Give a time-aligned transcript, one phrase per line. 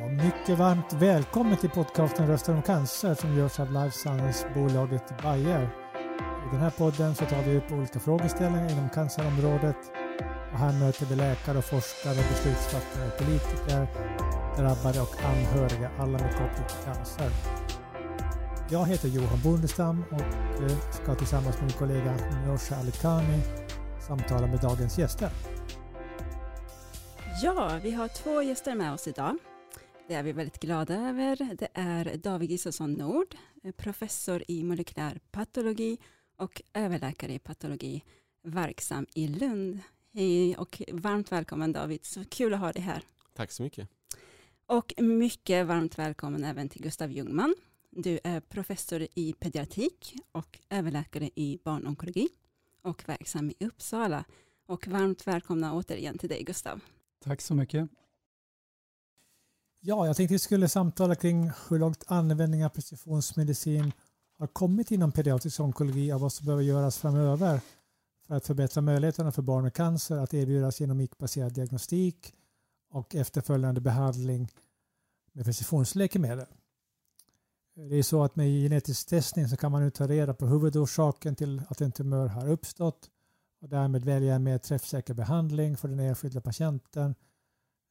[0.00, 5.62] Ja, mycket varmt välkommen till podcasten Röster om cancer som görs av Life Science-bolaget Bayer.
[6.46, 9.76] I den här podden så tar vi upp olika frågeställningar inom cancerområdet
[10.52, 13.86] och här möter vi läkare och forskare, beslutsfattare, politiker,
[14.56, 17.30] drabbade och anhöriga, alla med koppling till cancer.
[18.70, 22.14] Jag heter Johan Bondestam och eh, ska tillsammans med min kollega
[22.46, 23.40] Nosha Alikani
[24.06, 25.30] samtala med dagens gäster.
[27.42, 29.38] Ja, vi har två gäster med oss idag.
[30.08, 31.56] Det är vi väldigt glada över.
[31.58, 33.36] Det är David Isaksson Nord,
[33.76, 35.98] professor i molekylär patologi
[36.36, 38.04] och överläkare i patologi,
[38.42, 39.78] verksam i Lund.
[40.12, 43.02] Hej och varmt välkommen David, så kul att ha dig här.
[43.34, 43.88] Tack så mycket.
[44.66, 47.54] Och mycket varmt välkommen även till Gustav Ljungman.
[47.90, 52.28] Du är professor i pediatrik och överläkare i barnonkologi
[52.82, 54.24] och verksam i Uppsala.
[54.66, 56.80] Och varmt välkomna återigen till dig Gustav.
[57.24, 57.90] Tack så mycket.
[59.80, 63.92] Ja, jag tänkte vi skulle samtala kring hur långt användning av precisionsmedicin
[64.38, 67.60] har kommit inom pediatrisk onkologi och vad som behöver göras framöver
[68.26, 72.34] för att förbättra möjligheterna för barn med cancer att erbjudas genomikbaserad diagnostik
[72.90, 74.48] och efterföljande behandling
[75.32, 76.46] med precisionsläkemedel.
[77.74, 81.36] Det är så att med genetisk testning så kan man nu ta reda på huvudorsaken
[81.36, 83.10] till att en tumör har uppstått
[83.60, 87.14] och därmed välja en mer träffsäker behandling för den enskilda patienten.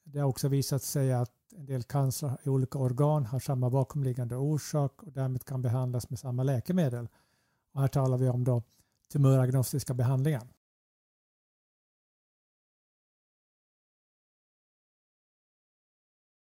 [0.09, 4.35] Det har också visat sig att en del cancer i olika organ har samma bakomliggande
[4.35, 7.07] orsak och därmed kan behandlas med samma läkemedel.
[7.73, 8.63] Och här talar vi om då
[9.11, 10.47] tumöragnostiska behandlingar.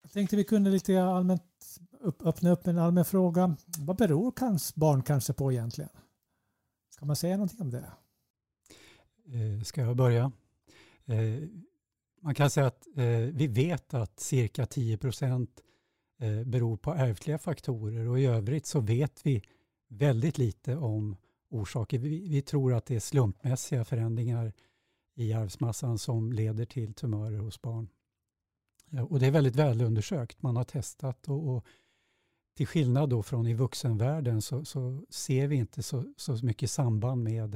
[0.02, 3.56] Jag tänkte vi kunde lite allmänt öppna upp en allmän fråga.
[3.80, 5.92] Vad beror barncancer på egentligen?
[6.90, 7.92] Ska man säga någonting om det?
[9.26, 10.32] Eh, ska jag börja?
[11.06, 11.50] Eh,
[12.22, 15.64] man kan säga att eh, vi vet att cirka 10 procent
[16.20, 19.44] eh, beror på ärftliga faktorer och i övrigt så vet vi
[19.88, 21.18] väldigt lite om
[21.50, 22.00] orsaker.
[22.00, 24.54] Vi, tror att det är slumpmässiga förändringar
[25.16, 27.90] i arvsmassan som leder till tumörer hos barn.
[29.10, 30.42] Och det är väldigt välundersökt.
[30.42, 31.66] Man har testat och, och
[32.56, 37.24] till skillnad då från i vuxenvärlden så, så ser vi inte så, så mycket samband
[37.24, 37.54] med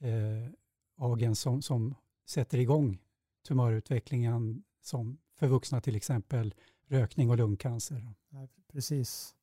[0.00, 0.52] eh,
[0.96, 1.94] agen som, som
[2.26, 2.98] sätter igång
[3.42, 6.54] tumörutvecklingen som för vuxna till exempel
[6.86, 8.14] rökning och lungcancer.
[8.30, 9.34] Ja, precis.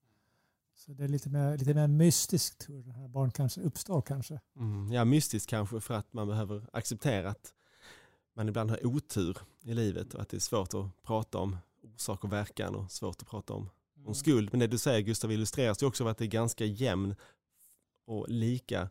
[0.75, 4.39] Så det är lite mer, lite mer mystiskt hur den här barncancer uppstår kanske.
[4.55, 7.53] Mm, ja, mystiskt kanske för att man behöver acceptera att
[8.33, 11.57] man ibland har otur i livet och att det är svårt att prata om
[11.95, 14.15] orsak och verkan och svårt att prata om, om mm.
[14.15, 14.49] skuld.
[14.51, 17.15] Men det du säger Gustav illustreras ju också av att det är ganska jämn
[18.05, 18.89] och lika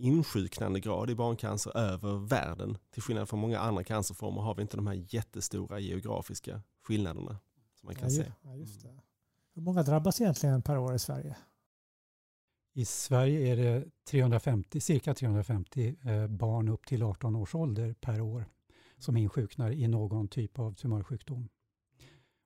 [0.00, 2.78] insjuknande grad i barncancer över världen.
[2.90, 7.38] Till skillnad från många andra cancerformer har vi inte de här jättestora geografiska skillnaderna.
[7.74, 8.32] Som man kan ja, se.
[8.42, 9.00] Ja, just det.
[9.54, 11.36] Hur många drabbas egentligen per år i Sverige?
[12.72, 18.20] I Sverige är det 350, cirka 350 eh, barn upp till 18 års ålder per
[18.20, 18.44] år
[18.98, 21.48] som insjuknar i någon typ av tumörsjukdom.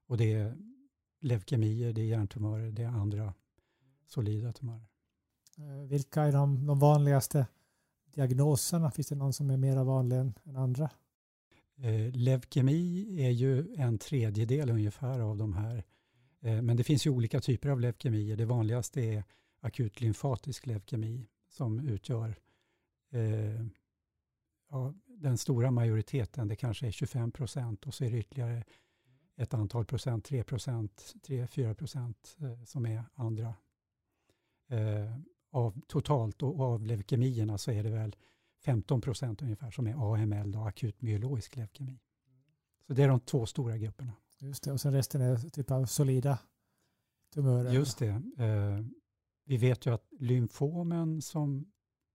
[0.07, 0.57] Och det är
[1.21, 3.35] leukemier, det är hjärntumörer, det är andra
[4.07, 4.87] solida tumörer.
[5.59, 7.47] Eh, vilka är de, de vanligaste
[8.15, 8.91] diagnoserna?
[8.91, 10.91] Finns det någon som är mer vanlig än, än andra?
[11.77, 15.85] Eh, leukemi är ju en tredjedel ungefär av de här.
[16.41, 18.37] Eh, men det finns ju olika typer av leukemier.
[18.37, 19.25] Det vanligaste är
[19.61, 22.37] akut lymfatisk leukemi som utgör
[23.11, 23.67] eh,
[24.71, 26.49] ja, den stora majoriteten.
[26.49, 28.65] Det kanske är 25 procent och så är det ytterligare
[29.37, 33.55] ett antal procent, 3 procent, 3-4 procent eh, som är andra.
[34.69, 35.17] Eh,
[35.55, 38.17] av totalt och av leukemierna så är det väl
[38.65, 41.99] 15 procent ungefär som är AML, då, akut myologisk leukemi.
[42.87, 44.13] Så det är de två stora grupperna.
[44.39, 46.39] Just det, och sen resten är typ av solida
[47.35, 47.73] tumörer.
[47.73, 48.09] Just det.
[48.39, 48.85] Eh,
[49.45, 51.73] vi vet ju att lymfomen som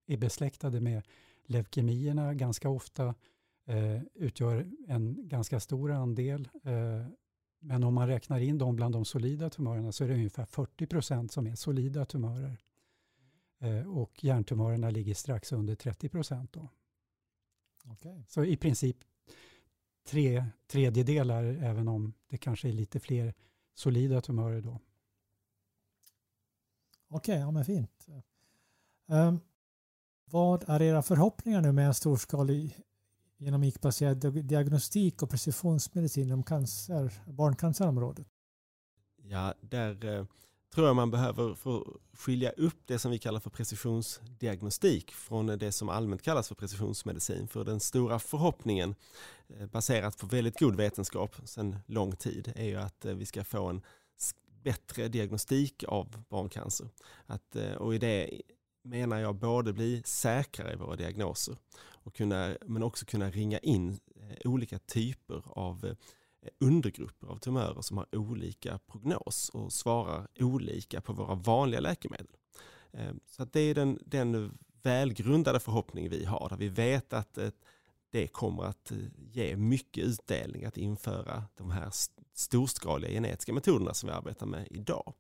[0.08, 1.04] är besläktade med
[1.46, 3.16] leukemierna ganska ofta
[3.66, 6.50] eh, utgör en ganska stor andel.
[6.64, 7.06] Eh,
[7.60, 10.88] men om man räknar in dem bland de solida tumörerna så är det ungefär 40
[10.88, 12.58] procent som är solida tumörer.
[13.60, 16.58] Eh, och hjärntumörerna ligger strax under 30 procent.
[17.86, 18.24] Okay.
[18.28, 18.98] Så i princip
[20.04, 23.34] tre tredjedelar, även om det kanske är lite fler
[23.74, 24.80] solida tumörer då.
[27.10, 28.08] Okej, okay, ja men fint.
[29.06, 29.40] Um,
[30.26, 32.78] vad är era förhoppningar nu med en storskalig
[33.38, 38.28] genomikbaserad diagnostik och precisionsmedicin inom cancer, barncancerområdet?
[39.24, 40.26] Ja, där eh,
[40.74, 45.48] tror jag man behöver för att skilja upp det som vi kallar för precisionsdiagnostik från
[45.48, 47.48] det som allmänt kallas för precisionsmedicin.
[47.48, 48.96] För den stora förhoppningen
[49.48, 53.44] eh, baserat på väldigt god vetenskap sedan lång tid är ju att eh, vi ska
[53.44, 53.82] få en
[54.64, 56.90] bättre diagnostik av barncancer.
[57.26, 58.42] Att, eh, och i det
[58.84, 61.56] menar jag både bli säkrare i våra diagnoser
[62.04, 64.00] och kunna, men också kunna ringa in
[64.46, 65.96] olika typer av
[66.60, 72.28] undergrupper av tumörer som har olika prognos och svarar olika på våra vanliga läkemedel.
[72.92, 77.50] Eh, så det är den, den välgrundade förhoppning vi har, där vi vet att eh,
[78.12, 81.92] det kommer att eh, ge mycket utdelning att införa de här
[82.34, 85.14] storskaliga genetiska metoderna som vi arbetar med idag.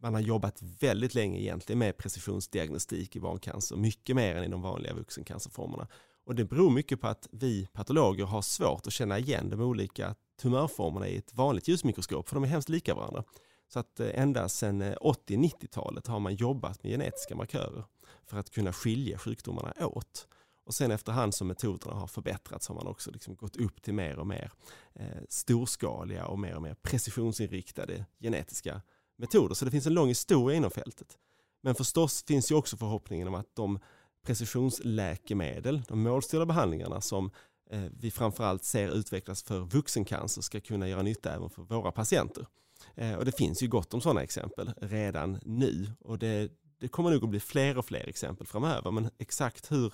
[0.00, 4.62] Man har jobbat väldigt länge egentligen med precisionsdiagnostik i barncancer, mycket mer än i de
[4.62, 5.88] vanliga vuxencancerformerna.
[6.24, 10.14] Och det beror mycket på att vi patologer har svårt att känna igen de olika
[10.40, 13.24] tumörformerna i ett vanligt ljusmikroskop, för de är hemskt lika varandra.
[13.72, 17.84] Så att eh, ända sedan eh, 80-90-talet har man jobbat med genetiska markörer
[18.26, 20.28] för att kunna skilja sjukdomarna åt.
[20.66, 24.18] Och sen efterhand som metoderna har förbättrats har man också liksom gått upp till mer
[24.18, 24.52] och mer
[24.94, 28.82] eh, storskaliga och mer och mer precisionsinriktade genetiska
[29.16, 29.54] metoder.
[29.54, 31.18] Så det finns en lång historia inom fältet.
[31.62, 33.78] Men förstås finns ju också förhoppningen om att de
[34.24, 37.30] precisionsläkemedel, de målstyrda behandlingarna som
[37.70, 42.46] eh, vi framförallt ser utvecklas för vuxencancer ska kunna göra nytta även för våra patienter.
[42.94, 47.10] Eh, och det finns ju gott om sådana exempel redan nu och det, det kommer
[47.10, 49.92] nog att bli fler och fler exempel framöver men exakt hur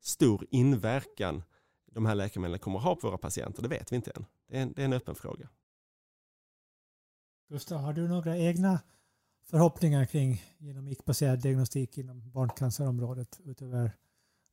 [0.00, 1.42] stor inverkan
[1.94, 4.24] de här läkemedlen kommer att ha på våra patienter, det vet vi inte än.
[4.48, 5.48] Det är en, det är en öppen fråga.
[7.48, 8.80] Gustav, har du några egna
[9.44, 13.90] förhoppningar kring genomikbaserad diagnostik inom barncancerområdet utöver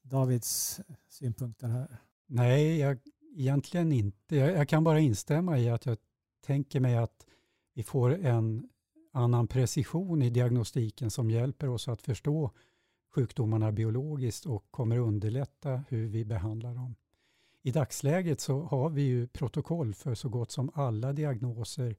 [0.02, 1.98] Davids eh, synpunkter här?
[2.28, 2.98] Nej, jag,
[3.36, 4.36] egentligen inte.
[4.36, 5.98] Jag, jag, kan bara instämma i att jag
[6.46, 7.26] tänker mig att
[7.74, 8.70] vi får en
[9.14, 12.52] annan precision i diagnostiken som hjälper oss att förstå
[13.16, 16.96] sjukdomarna biologiskt och kommer underlätta hur vi behandlar dem.
[17.62, 21.96] I dagsläget så har vi ju protokoll för så gott som alla diagnoser eh,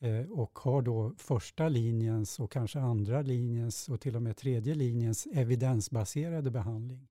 [0.00, 4.74] Eh, och har då första linjens och kanske andra linjens och till och med tredje
[4.74, 7.08] linjens evidensbaserade behandling.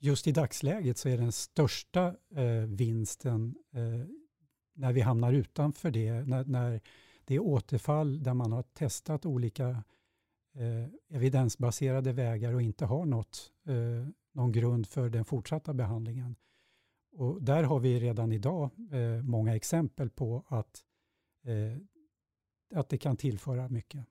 [0.00, 4.06] Just i dagsläget så är den största eh, vinsten eh,
[4.74, 6.80] när vi hamnar utanför det, när, när
[7.24, 9.68] det är återfall där man har testat olika
[10.54, 16.36] eh, evidensbaserade vägar och inte har något, eh, någon grund för den fortsatta behandlingen.
[17.12, 20.84] Och där har vi redan idag eh, många exempel på att,
[22.74, 24.06] att det kan tillföra mycket.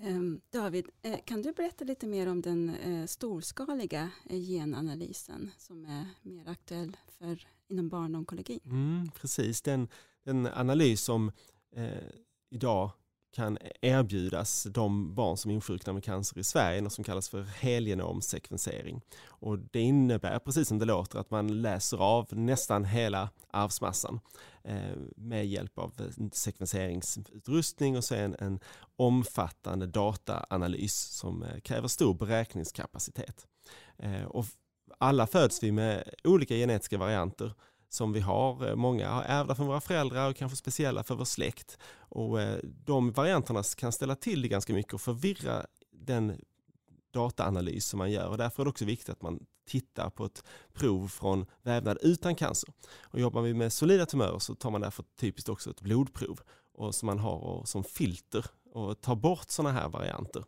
[0.00, 6.06] Ehm, David, eh, kan du berätta lite mer om den eh, storskaliga genanalysen som är
[6.22, 8.60] mer aktuell för inom barnonkologi?
[8.64, 9.88] Mm, precis, den,
[10.22, 11.32] den analys som
[11.76, 12.08] eh,
[12.50, 12.90] idag
[13.34, 19.00] kan erbjudas de barn som insjuknar med cancer i Sverige, något som kallas för helgenomsekvensering.
[19.26, 24.20] Och det innebär, precis som det låter, att man läser av nästan hela arvsmassan
[24.64, 25.92] eh, med hjälp av
[26.32, 28.60] sekvenseringsutrustning och sen en
[28.96, 33.46] omfattande dataanalys som eh, kräver stor beräkningskapacitet.
[33.98, 34.46] Eh, och
[34.98, 37.52] alla föds vi med olika genetiska varianter
[37.94, 38.68] som vi har.
[38.68, 41.78] Eh, många har ärvda från våra föräldrar och kanske speciella för vår släkt.
[41.96, 46.40] Och eh, de varianterna kan ställa till det ganska mycket och förvirra den
[47.12, 50.44] dataanalys som man gör och därför är det också viktigt att man tittar på ett
[50.72, 52.70] prov från vävnad utan cancer.
[53.02, 56.40] Och jobbar vi med solida tumörer så tar man därför typiskt också ett blodprov
[56.74, 60.44] och som man har som filter och tar bort sådana här varianter.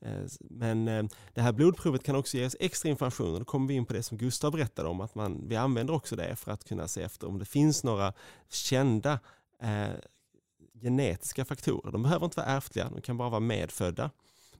[0.00, 3.68] Eh, men eh, det här blodprovet kan också ge oss extra information och då kommer
[3.68, 6.52] vi in på det som Gustav berättade om att man, vi använder också det för
[6.52, 8.12] att kunna se efter om det finns några
[8.48, 9.20] kända
[9.62, 9.88] eh,
[10.82, 11.92] genetiska faktorer.
[11.92, 14.10] De behöver inte vara ärftliga, de kan bara vara medfödda.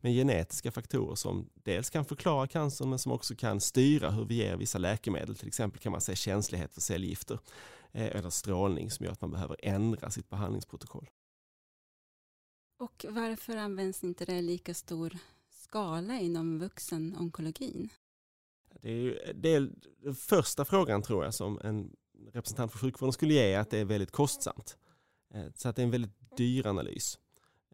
[0.01, 4.35] Men genetiska faktorer som dels kan förklara cancer men som också kan styra hur vi
[4.35, 5.37] ger vissa läkemedel.
[5.37, 7.39] Till exempel kan man se känslighet för cellgifter
[7.93, 11.09] eh, eller strålning som gör att man behöver ändra sitt behandlingsprotokoll.
[12.79, 15.19] Och varför används inte det i lika stor
[15.51, 17.89] skala inom vuxenonkologin?
[18.83, 19.71] Det är, det är
[20.03, 21.97] den första frågan tror jag som en
[22.33, 24.77] representant för sjukvården skulle ge att det är väldigt kostsamt.
[25.35, 27.19] Eh, så att det är en väldigt dyr analys.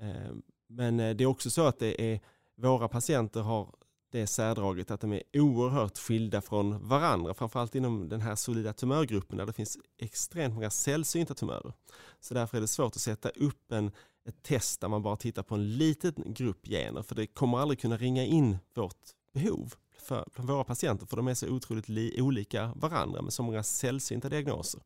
[0.00, 0.34] Eh,
[0.66, 2.20] men eh, det är också så att det är,
[2.56, 3.74] våra patienter har
[4.10, 9.38] det särdraget att de är oerhört skilda från varandra, framförallt inom den här solida tumörgruppen
[9.38, 11.72] där det finns extremt många sällsynta tumörer.
[12.20, 13.90] Så därför är det svårt att sätta upp en
[14.24, 17.80] ett test där man bara tittar på en liten grupp gener för det kommer aldrig
[17.80, 22.72] kunna ringa in vårt behov för, våra patienter för de är så otroligt li, olika
[22.76, 24.82] varandra med så många sällsynta diagnoser.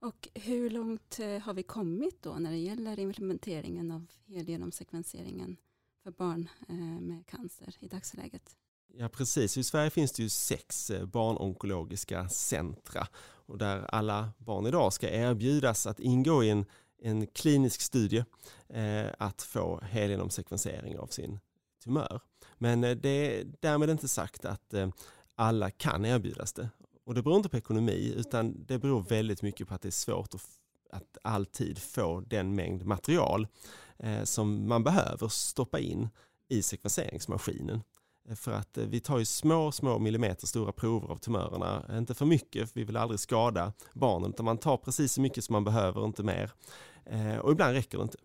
[0.00, 5.56] Och hur långt eh, har vi kommit då när det gäller implementeringen av helgenomsekvenseringen
[6.02, 8.56] för barn eh, med cancer i dagsläget?
[8.96, 13.06] Ja precis, i Sverige finns det ju sex eh, barnonkologiska centra
[13.46, 16.64] och där alla barn idag ska erbjudas att ingå i en,
[17.04, 18.24] en klinisk studie
[18.68, 21.38] eh, att få helgenomsekvensering av sin
[21.84, 22.20] tumör.
[22.58, 24.88] Men eh, det är därmed inte sagt att eh,
[25.34, 26.68] alla kan erbjudas det.
[27.04, 29.90] Och det beror inte på ekonomi utan det beror väldigt mycket på att det är
[29.90, 30.46] svårt att,
[30.90, 33.46] att alltid få den mängd material
[33.98, 36.08] eh, som man behöver stoppa in
[36.48, 37.82] i sekvenseringsmaskinen.
[38.28, 41.98] Eh, för att eh, vi tar ju små, små millimeter stora prover av tumörerna.
[41.98, 45.44] Inte för mycket, för vi vill aldrig skada barnen, utan man tar precis så mycket
[45.44, 46.52] som man behöver, inte mer.
[47.06, 48.18] Eh, och ibland räcker det inte.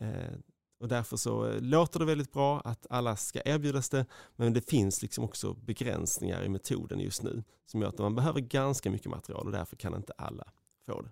[0.00, 0.38] Eh,
[0.80, 4.70] och därför så eh, låter det väldigt bra att alla ska erbjudas det, men det
[4.70, 9.10] finns liksom också begränsningar i metoden just nu som gör att man behöver ganska mycket
[9.10, 10.52] material och därför kan inte alla
[10.86, 11.10] få det.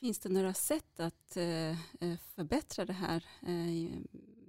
[0.00, 1.76] Finns det några sätt att eh,
[2.34, 3.24] förbättra det här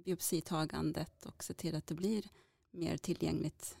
[0.04, 2.24] biopsitagandet och se till att det blir
[2.70, 3.76] mer tillgängligt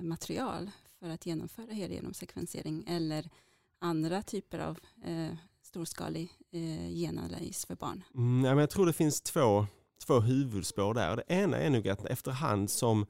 [0.00, 3.30] material för att genomföra helgenomsekvensering eller
[3.78, 4.78] andra typer av
[5.76, 8.02] storskalig eh, genanalys för barn?
[8.14, 9.66] Mm, ja, men jag tror det finns två,
[10.06, 11.16] två huvudspår där.
[11.16, 13.06] Det ena är nog att efterhand som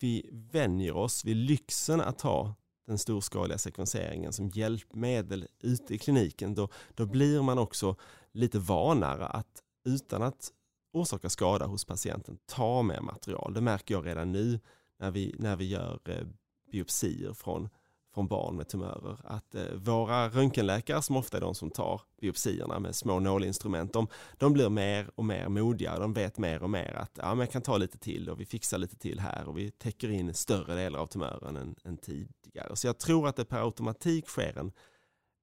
[0.00, 2.54] vi vänjer oss vid lyxen att ha
[2.86, 7.96] den storskaliga sekvenseringen som hjälpmedel ute i kliniken, då, då blir man också
[8.32, 10.52] lite vanare att utan att
[10.92, 13.54] orsaka skada hos patienten, ta med material.
[13.54, 14.60] Det märker jag redan nu
[14.98, 16.26] när vi, när vi gör eh,
[16.72, 17.68] biopsier från,
[18.14, 19.20] från barn med tumörer.
[19.24, 24.08] Att eh, våra röntgenläkare som ofta är de som tar biopsierna med små nålinstrument, de,
[24.36, 25.98] de blir mer och mer modiga.
[25.98, 28.46] De vet mer och mer att ja, men jag kan ta lite till och vi
[28.46, 32.76] fixar lite till här och vi täcker in större delar av tumören än, än tidigare.
[32.76, 34.72] Så jag tror att det per automatik sker en,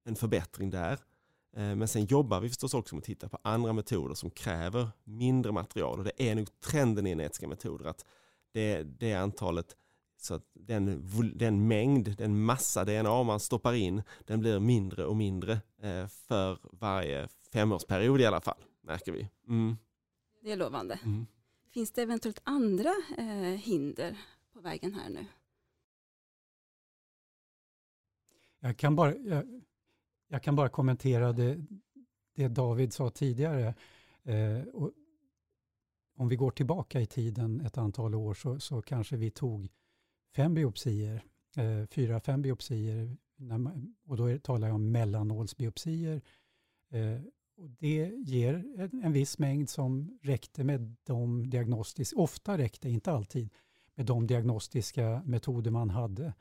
[0.05, 0.99] en förbättring där.
[1.57, 4.89] Eh, men sen jobbar vi förstås också med att titta på andra metoder som kräver
[5.03, 8.05] mindre material och det är nog trenden i genetiska metoder att
[8.53, 9.75] det, det antalet
[10.17, 15.15] så att den, den mängd, den massa DNA man stoppar in, den blir mindre och
[15.15, 19.29] mindre eh, för varje femårsperiod i alla fall, märker vi.
[19.47, 19.77] Mm.
[20.41, 20.99] Det är lovande.
[21.03, 21.25] Mm.
[21.69, 24.17] Finns det eventuellt andra eh, hinder
[24.53, 25.25] på vägen här nu?
[28.59, 29.61] Jag kan bara, jag,
[30.27, 31.65] jag kan bara kommentera det,
[32.35, 33.73] det David sa tidigare.
[34.23, 34.61] Eh,
[36.17, 39.69] om vi går tillbaka i tiden ett antal år så, så kanske vi tog
[40.35, 41.23] fem biopsier,
[41.57, 46.21] eh, fyra, fem biopsier, man, och då talar jag om mellannålsbiopsier.
[46.89, 47.21] Eh,
[47.57, 53.11] och det ger en, en, viss mängd som räckte med de diagnostiska, ofta räckte, inte
[53.11, 53.49] alltid,
[53.95, 56.33] med de diagnostiska metoder man hade.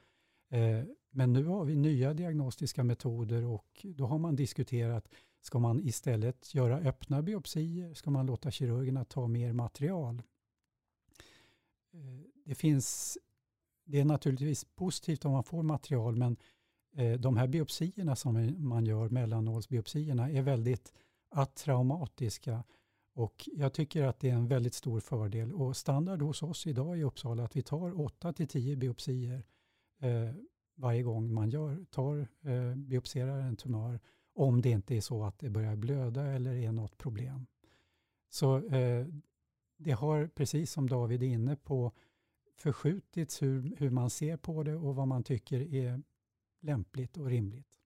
[0.50, 5.08] Eh, men nu har vi nya diagnostiska metoder och då har man diskuterat,
[5.40, 7.94] ska man istället göra öppna biopsier?
[7.94, 10.22] Ska man låta kirurgerna ta mer material?
[11.92, 13.18] Eh, det finns,
[13.85, 16.37] det är naturligtvis positivt om man får material, men
[16.97, 20.93] eh, de här biopsierna som man gör, mellannålsbiopsierna, är väldigt
[21.31, 22.64] attraumatiska.
[23.14, 25.53] och jag tycker att det är en väldigt stor fördel.
[25.53, 29.45] Och standard hos oss idag i Uppsala att vi tar 8 till 10 biopsier
[30.00, 30.35] eh,
[30.75, 34.00] varje gång man gör, tar, eh, biopserar en tumör
[34.35, 37.47] om det inte är så att det börjar blöda eller är något problem.
[38.31, 39.07] Så eh,
[39.76, 41.93] det har, precis som David är inne på,
[42.56, 46.02] förskjutits hur, hur man ser på det och vad man tycker är
[46.61, 47.80] lämpligt och rimligt.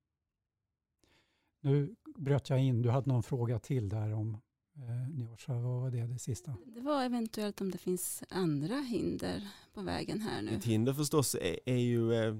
[1.60, 4.34] Nu bröt jag in, du hade någon fråga till där om
[4.76, 6.56] eh, Nyårsha, vad var det, det sista?
[6.66, 10.50] Det var eventuellt om det finns andra hinder på vägen här nu.
[10.50, 12.36] Ett hinder förstås är, är ju eh,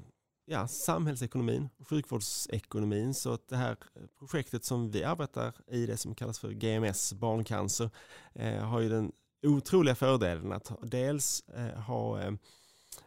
[0.49, 3.15] ja, samhällsekonomin och sjukvårdsekonomin.
[3.15, 3.77] Så att det här
[4.19, 7.91] projektet som vi arbetar i, det som kallas för GMS barncancer,
[8.33, 12.33] eh, har ju den otroliga fördelen att dels eh, ha eh,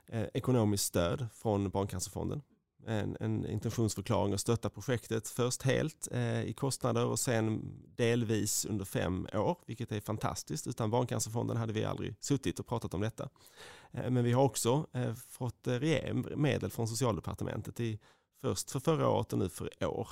[0.07, 2.41] eh, ekonomiskt stöd från Barncancerfonden
[2.85, 7.61] en, en intentionsförklaring och stötta projektet först helt eh, i kostnader och sen
[7.95, 10.67] delvis under fem år, vilket är fantastiskt.
[10.67, 13.29] Utan Barncancerfonden hade vi aldrig suttit och pratat om detta.
[13.91, 15.67] Eh, men vi har också eh, fått
[16.35, 18.00] medel från Socialdepartementet i,
[18.41, 20.07] först för förra året och nu för i år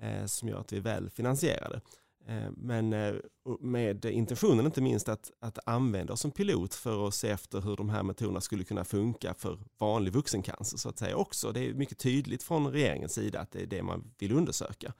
[0.00, 1.80] eh, som gör att vi är väl finansierade.
[2.26, 3.14] Eh, men eh,
[3.60, 7.76] med intentionen inte minst att, att använda oss som pilot för att se efter hur
[7.76, 11.52] de här metoderna skulle kunna funka för vanlig vuxencancer så att säga också.
[11.52, 14.94] Det är mycket tydligt från regeringens sida att det är det man vill undersöka.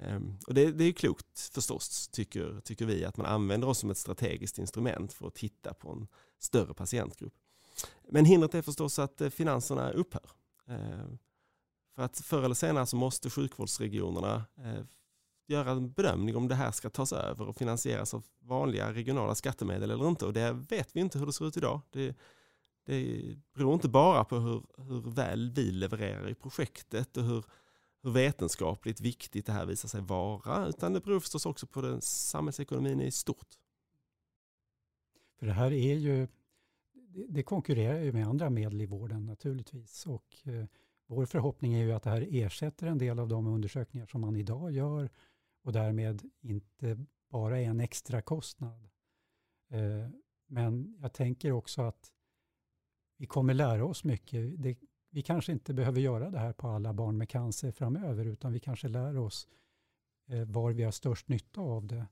[0.00, 3.90] Ehm, och det, det är klokt förstås, tycker, tycker vi, att man använder oss som
[3.90, 6.06] ett strategiskt instrument för att titta på en
[6.38, 7.34] större patientgrupp.
[8.08, 10.30] Men hindret är förstås att eh, finanserna upphör.
[10.68, 11.18] Ehm,
[11.94, 14.44] för att förr eller senare så måste sjukvårdsregionerna
[15.50, 19.90] göra en bedömning om det här ska tas över och finansieras av vanliga regionala skattemedel
[19.90, 20.26] eller inte.
[20.26, 21.80] Och det vet vi inte hur det ser ut idag.
[21.90, 22.16] Det,
[22.86, 23.22] det
[23.54, 27.44] beror inte bara på hur, hur väl vi levererar i projektet och hur,
[28.02, 32.00] hur vetenskapligt viktigt det här visar sig vara, utan det beror förstås också på den
[32.00, 33.48] samhällsekonomin i stort.
[35.38, 36.28] För det här är ju,
[37.28, 40.06] det konkurrerar ju med andra medel i vården naturligtvis.
[40.06, 40.66] Och eh,
[41.06, 44.36] vår förhoppning är ju att det här ersätter en del av de undersökningar som man
[44.36, 45.10] idag gör
[45.62, 48.88] och därmed inte bara är en extra kostnad.
[49.70, 50.08] Eh,
[50.46, 52.12] men jag tänker också att
[53.16, 54.62] vi kommer lära oss mycket.
[54.62, 54.78] Det,
[55.10, 58.60] vi kanske inte behöver göra det här på alla barn med cancer framöver, utan vi
[58.60, 59.48] kanske lär oss
[60.28, 62.06] eh, var vi har störst nytta av det.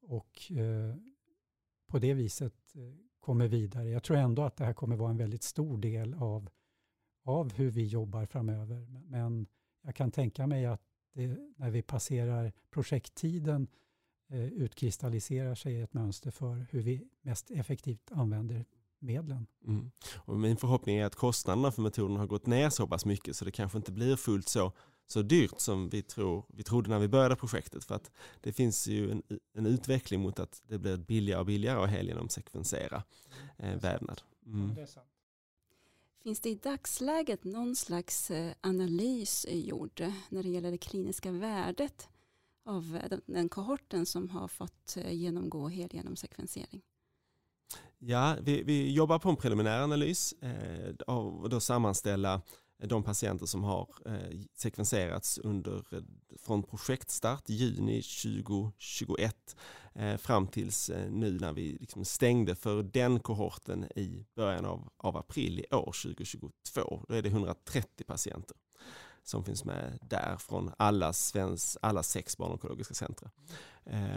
[0.00, 0.96] Och eh,
[1.86, 2.54] på det viset
[3.20, 3.88] kommer vidare.
[3.88, 6.50] Jag tror ändå att det här kommer vara en väldigt stor del av,
[7.24, 8.86] av hur vi jobbar framöver.
[9.06, 9.46] Men
[9.82, 13.66] jag kan tänka mig att det, när vi passerar projekttiden
[14.28, 18.64] eh, utkristalliserar sig ett mönster för hur vi mest effektivt använder
[18.98, 19.46] medlen.
[19.66, 19.90] Mm.
[20.16, 23.44] Och min förhoppning är att kostnaderna för metoden har gått ner så pass mycket så
[23.44, 24.72] det kanske inte blir fullt så,
[25.06, 27.84] så dyrt som vi, tror, vi trodde när vi började projektet.
[27.84, 29.22] För att det finns ju en,
[29.54, 33.02] en utveckling mot att det blir billigare och billigare att helgenomsekvensera
[33.56, 34.22] eh, vävnad.
[34.46, 34.76] Mm.
[36.22, 42.08] Finns det i dagsläget någon slags eh, analys gjord när det gäller det kliniska värdet
[42.64, 46.82] av eh, den kohorten som har fått eh, genomgå helgenomsekvensering?
[47.98, 52.42] Ja, vi, vi jobbar på en preliminär analys eh, och då sammanställa
[52.82, 56.02] Eh, de patienter som har eh, sekvenserats under, eh,
[56.38, 59.56] från projektstart juni 2021
[60.18, 65.60] fram tills nu när vi liksom stängde för den kohorten i början av, av april
[65.60, 67.04] i år 2022.
[67.08, 68.56] Då är det 130 patienter
[69.22, 73.30] som finns med där från alla, svensk, alla sex barnonkologiska centra.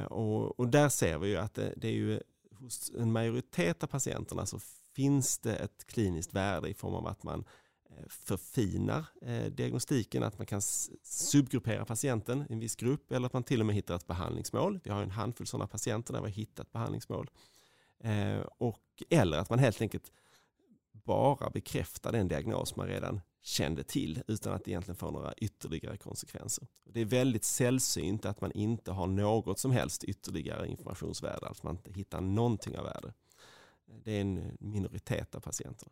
[0.09, 2.19] Och, och, där ser vi ju att det, det är ju
[2.51, 4.59] hos en majoritet av patienterna så
[4.95, 7.45] finns det ett kliniskt värde i form av att man
[7.97, 10.61] Eh, förfinar eh, diagnostiken, att man kan
[11.03, 14.79] subgruppera patienten i en viss grupp eller att man till och med hittar ett behandlingsmål.
[14.83, 17.29] Vi har en handfull sådana patienter där vi har hittat behandlingsmål.
[17.99, 20.11] Eh, och, eller att man helt enkelt
[20.91, 25.97] bara bekräftar den diagnos man redan kände till utan att det egentligen får några ytterligare
[25.97, 26.67] konsekvenser.
[26.83, 31.63] Det är väldigt sällsynt att man inte har något som helst ytterligare informationsvärde, alltså att
[31.63, 33.13] man inte hittar någonting av värde.
[34.03, 35.91] Det är en minoritet av patienterna.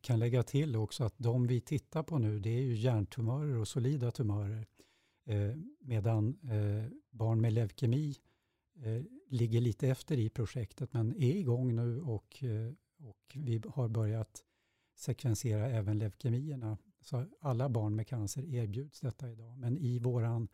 [0.00, 3.68] Kan lägga till också att de vi tittar på nu det är ju hjärntumörer och
[3.68, 4.66] solida tumörer.
[5.26, 8.14] Eh, medan eh, barn med leukemi
[8.76, 13.88] eh, ligger lite efter i projektet men är igång nu och, eh, och vi har
[13.88, 14.44] börjat
[14.96, 16.78] sekvensera även leukemierna.
[17.00, 19.58] Så alla barn med cancer erbjuds detta idag.
[19.58, 20.48] Men i vår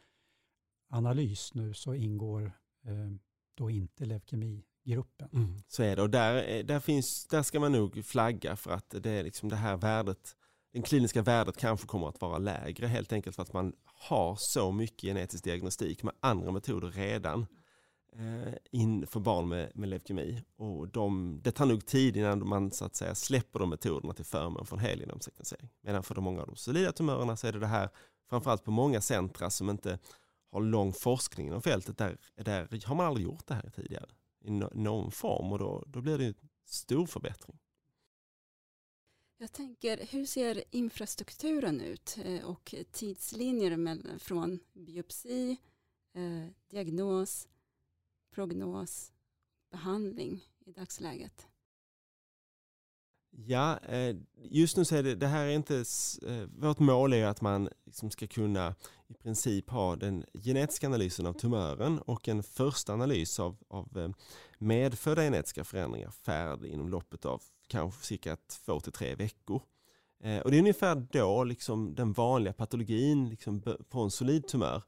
[0.89, 2.53] analys nu så ingår
[2.85, 3.11] eh,
[3.55, 5.29] då inte leukemi gruppen.
[5.33, 8.71] Mm, så är det och där, eh, där, finns, där ska man nog flagga för
[8.71, 10.37] att det är liksom det här värdet,
[10.73, 14.73] det kliniska värdet kanske kommer att vara lägre helt enkelt för att man har så
[14.73, 17.47] mycket genetisk diagnostik med andra metoder redan
[18.17, 20.45] Eh, inför barn med, med leukemi.
[20.57, 24.25] Och de, det tar nog tid innan man så att säga släpper de metoderna till
[24.25, 25.69] förmån för en helgenomsekvensering.
[25.83, 27.89] Medan för de många av de solida tumörerna så är det det här,
[28.31, 29.99] framförallt på många centra som inte
[30.53, 34.07] har lång forskning inom fältet, där, där har man aldrig gjort det här tidigare
[34.45, 37.59] i någon form och då, då blir det en stor förbättring.
[39.37, 45.57] Jag tänker, hur ser infrastrukturen ut eh, och tidslinjer från biopsi,
[46.13, 47.49] eh, diagnos,
[48.31, 49.13] prognos,
[49.71, 51.49] behandling i dagsläget?
[53.37, 55.85] Ja, eh, just nu så är det, det här är inte,
[56.27, 58.75] eh, vårt mål är att man liksom ska kunna
[59.09, 64.09] i princip ha den genetiska analysen av tumören och en första analys av, av eh,
[64.59, 69.63] medfödda genetiska förändringar färdig inom loppet av kanske cirka två till tre veckor.
[70.45, 74.83] Och det är ungefär då liksom den vanliga patologin liksom på en solid tumör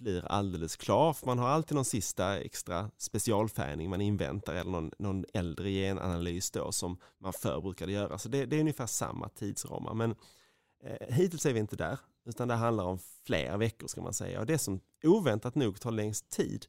[0.00, 1.12] blir alldeles klar.
[1.12, 6.50] För man har alltid någon sista extra specialfärgning man inväntar eller någon, någon äldre genanalys
[6.50, 8.18] då som man förr brukade göra.
[8.18, 9.94] Så det, det är ungefär samma tidsramar.
[9.94, 10.14] Men
[10.84, 14.40] eh, hittills är vi inte där utan det handlar om fler veckor ska man säga.
[14.40, 16.66] Och det som oväntat nog tar längst tid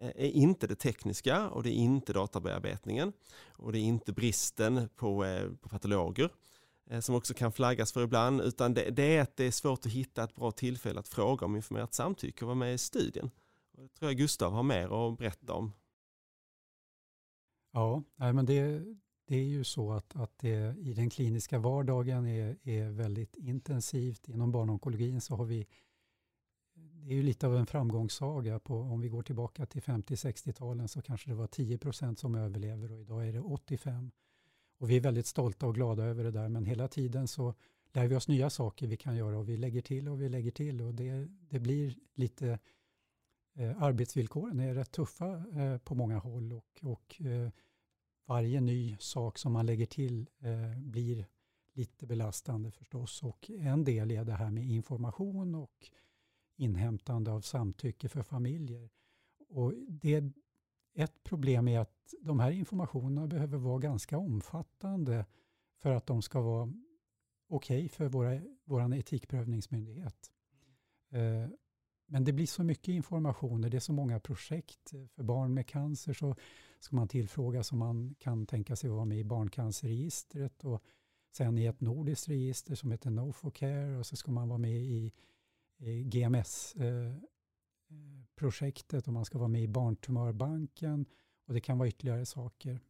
[0.00, 3.12] eh, är inte det tekniska och det är inte databearbetningen
[3.48, 6.30] och det är inte bristen på, eh, på patologer
[6.90, 9.86] Eh, som också kan flaggas för ibland, utan det, det, är att det är svårt
[9.86, 13.30] att hitta ett bra tillfälle att fråga om informerat samtycke och vara med i studien.
[13.72, 15.72] Och det tror jag Gustav har mer att berätta om.
[17.72, 18.84] Ja, men det,
[19.26, 24.28] det är ju så att, att det i den kliniska vardagen är, är väldigt intensivt.
[24.28, 25.66] Inom barnonkologin så har vi,
[26.74, 28.58] det är ju lite av en framgångssaga.
[28.58, 32.92] På, om vi går tillbaka till 50-60-talen så kanske det var 10 procent som överlever
[32.92, 34.10] och idag är det 85
[34.78, 36.48] och vi är väldigt stolta och glada över det där.
[36.48, 37.54] Men hela tiden så
[37.92, 40.50] lär vi oss nya saker vi kan göra och vi lägger till och vi lägger
[40.50, 40.82] till.
[40.82, 42.58] Och det, det blir lite
[43.54, 46.52] eh, arbetsvillkoren är rätt tuffa eh, på många håll.
[46.52, 47.50] Och, och eh,
[48.26, 51.26] varje ny sak som man lägger till eh, blir
[51.72, 53.22] lite belastande förstås.
[53.22, 55.90] Och en del är det här med information och
[56.56, 58.90] inhämtande av samtycke för familjer.
[59.48, 60.32] Och det,
[60.98, 65.26] ett problem är att de här informationerna behöver vara ganska omfattande
[65.78, 66.72] för att de ska vara
[67.48, 70.30] okej okay för våra, vår etikprövningsmyndighet.
[71.10, 71.50] Eh,
[72.06, 74.90] men det blir så mycket information, det är så många projekt.
[75.14, 76.36] För barn med cancer så
[76.80, 80.82] ska man tillfrågas om man kan tänka sig att vara med i barncancerregistret och
[81.32, 85.12] sen i ett nordiskt register som heter No4Care och så ska man vara med i,
[85.78, 87.14] i GMS eh,
[87.90, 91.06] Eh, projektet och man ska vara med i Barntumörbanken
[91.46, 92.80] och det kan vara ytterligare saker.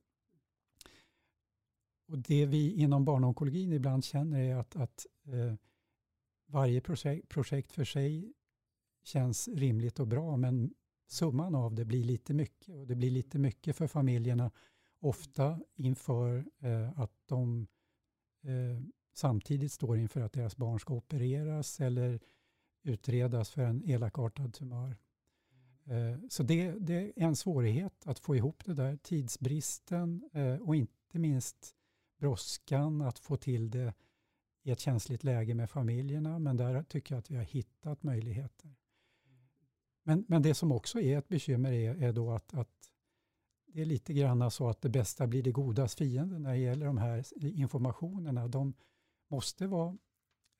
[2.08, 5.54] Och det vi inom barnonkologin ibland känner är att, att eh,
[6.46, 8.32] varje projekt, projekt för sig
[9.04, 10.74] känns rimligt och bra men
[11.06, 14.50] summan av det blir lite mycket och det blir lite mycket för familjerna
[15.00, 17.66] ofta inför eh, att de
[18.42, 18.82] eh,
[19.14, 22.20] samtidigt står inför att deras barn ska opereras eller
[22.82, 24.96] utredas för en elakartad tumör.
[25.84, 30.76] Eh, så det, det, är en svårighet att få ihop det där, tidsbristen eh, och
[30.76, 31.74] inte minst
[32.18, 33.94] brådskan att få till det
[34.62, 38.74] i ett känsligt läge med familjerna, men där tycker jag att vi har hittat möjligheter.
[40.02, 42.90] Men, men det som också är ett bekymmer är, är då att, att
[43.66, 46.86] det är lite grann så att det bästa blir det godas fiende när det gäller
[46.86, 48.48] de här informationerna.
[48.48, 48.74] De
[49.30, 49.98] måste vara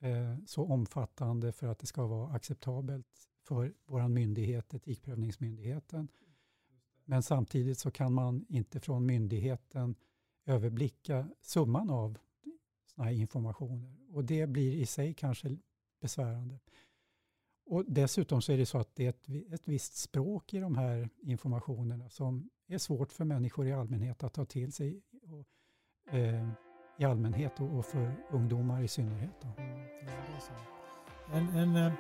[0.01, 3.07] eh, så omfattande för att det ska vara acceptabelt
[3.43, 6.09] för vår myndighet, Etikprövningsmyndigheten.
[7.05, 9.95] Men samtidigt så kan man inte från myndigheten
[10.47, 12.19] överblicka summan av
[12.87, 13.97] sådana här informationer.
[14.11, 15.57] Och det blir i sig kanske
[16.01, 16.59] besvärande.
[17.67, 20.77] Och dessutom så är det så att det är ett, ett visst språk i de
[20.77, 25.47] här informationerna som är svårt för människor i allmänhet att ta till sig och,
[26.15, 26.49] eh,
[26.99, 29.35] i allmänhet och, och, för ungdomar i synnerhet.
[29.41, 29.49] Då.
[31.33, 31.93] En, en eh,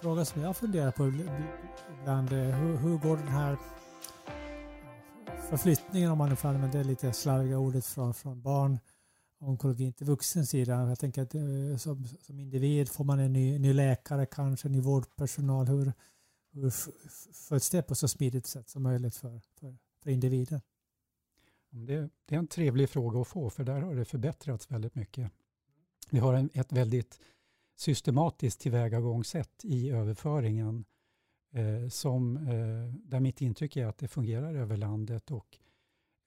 [0.00, 1.12] fråga som jag funderar på
[2.00, 3.56] ibland är hur, hur går den här
[5.50, 8.78] förflyttningen, om man nu får använda det lite slarviga ordet, från, från barn
[9.40, 10.88] onkologin till vuxen sida.
[10.88, 14.80] Jag tänker att eh, som, som individ får man en ny, ny läkare, kanske ny
[14.80, 15.66] vårdpersonal.
[15.66, 15.92] Hur,
[16.52, 16.70] hur
[17.48, 20.60] föds det på så smidigt sätt som möjligt för, för, för individen?
[21.70, 25.32] Det, det, är en trevlig fråga att få, för där har det förbättrats väldigt mycket.
[26.10, 27.20] Vi har en, ett väldigt
[27.76, 30.84] systematiskt tillvägagångssätt i överföringen
[31.52, 35.58] eh, som, eh, där mitt intryck är att det fungerar över landet och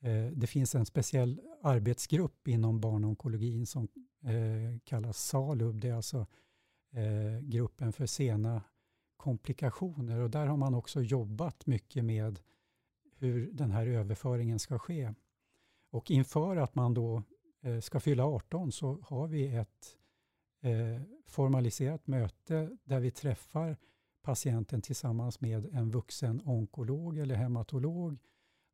[0.02, 3.88] Eh, det finns en speciell arbetsgrupp inom barnonkologin som
[4.24, 5.82] eh, kallas SALUB.
[5.82, 6.28] Det är alltså
[6.92, 8.64] eh, gruppen för sena
[9.18, 12.40] komplikationer och där har man också jobbat mycket med
[13.18, 15.14] hur den här överföringen ska ske.
[15.92, 17.24] Och inför att man då
[17.62, 19.98] eh, ska fylla 18 så har vi ett
[20.62, 23.78] eh, formaliserat möte där vi träffar
[24.22, 28.18] patienten tillsammans med en vuxen onkolog eller hematolog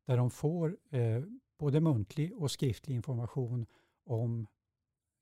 [0.06, 1.22] där de får eh,
[1.58, 3.66] både muntlig och skriftlig information
[4.04, 4.46] om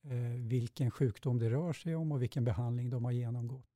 [0.04, 3.66] eh, vilken sjukdom det rör sig om och vilken behandling de har genomgått.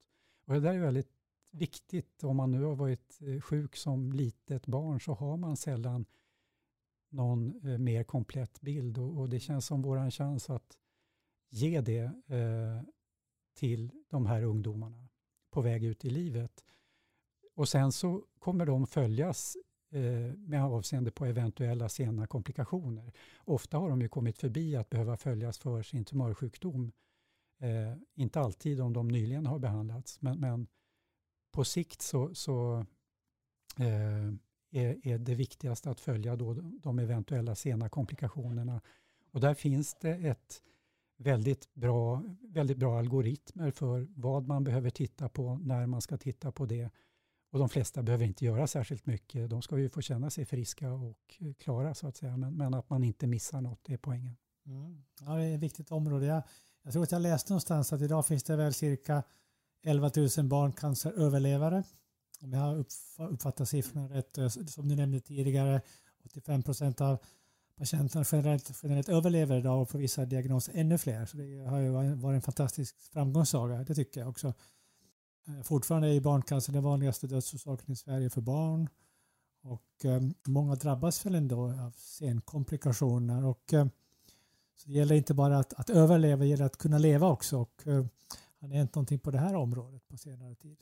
[0.47, 1.13] Och det där är väldigt
[1.51, 2.25] viktigt.
[2.25, 6.07] Om man nu har varit eh, sjuk som litet barn så har man sällan
[7.11, 10.79] någon eh, mer komplett bild och, och, det känns som vår chans att
[11.51, 12.83] ge det eh,
[13.55, 15.09] till de här ungdomarna
[15.51, 16.65] på väg ut i livet.
[17.55, 19.57] Och sen så kommer de följas
[19.93, 23.13] Eh, med avseende på eventuella sena komplikationer.
[23.39, 26.93] Ofta har de ju kommit förbi att behöva följas för sin tumörsjukdom.
[27.61, 30.67] Eh, inte alltid om de nyligen har behandlats, men, men
[31.53, 32.87] på sikt så, så
[33.79, 34.33] eh,
[34.71, 38.81] är, är, det viktigaste att följa då de eventuella sena komplikationerna.
[39.33, 40.63] Och där finns det ett
[41.17, 46.53] väldigt bra, väldigt bra algoritmer för vad man behöver titta på, när man ska titta
[46.53, 46.91] på det
[47.53, 49.51] och de flesta behöver inte göra särskilt mycket.
[49.51, 52.37] De ska ju få känna sig friska och eh, klara så att säga.
[52.37, 54.37] Men, men att man inte missar något, det är poängen.
[54.67, 55.03] Mm.
[55.21, 56.27] Ja, det är ett viktigt område.
[56.27, 56.43] Jag,
[56.83, 59.23] jag tror att jag läste någonstans att idag finns det väl cirka
[59.83, 61.85] 11 000 barncanceröverlevare.
[62.43, 62.85] Om jag har
[63.31, 64.39] uppfattat siffrorna rätt.
[64.39, 65.81] Eh, som du nämnde tidigare,
[66.25, 67.19] 85 procent av
[67.77, 71.27] patienterna generellt, generellt överlever idag och på vissa diagnoser ännu fler.
[71.27, 74.55] Så det har ju varit en fantastisk framgångssaga, det tycker jag också.
[75.49, 78.89] Eh, fortfarande är barncancer den vanligaste dödsorsaken i Sverige för barn.
[79.63, 83.45] Och eh, många drabbas väl ändå av senkomplikationer.
[83.45, 83.87] Och, eh,
[84.77, 87.59] Så det gäller inte bara att, att överleva, det gäller att kunna leva också.
[87.59, 88.07] Och, uh,
[88.61, 90.79] har det hänt någonting på det här området på senare tid?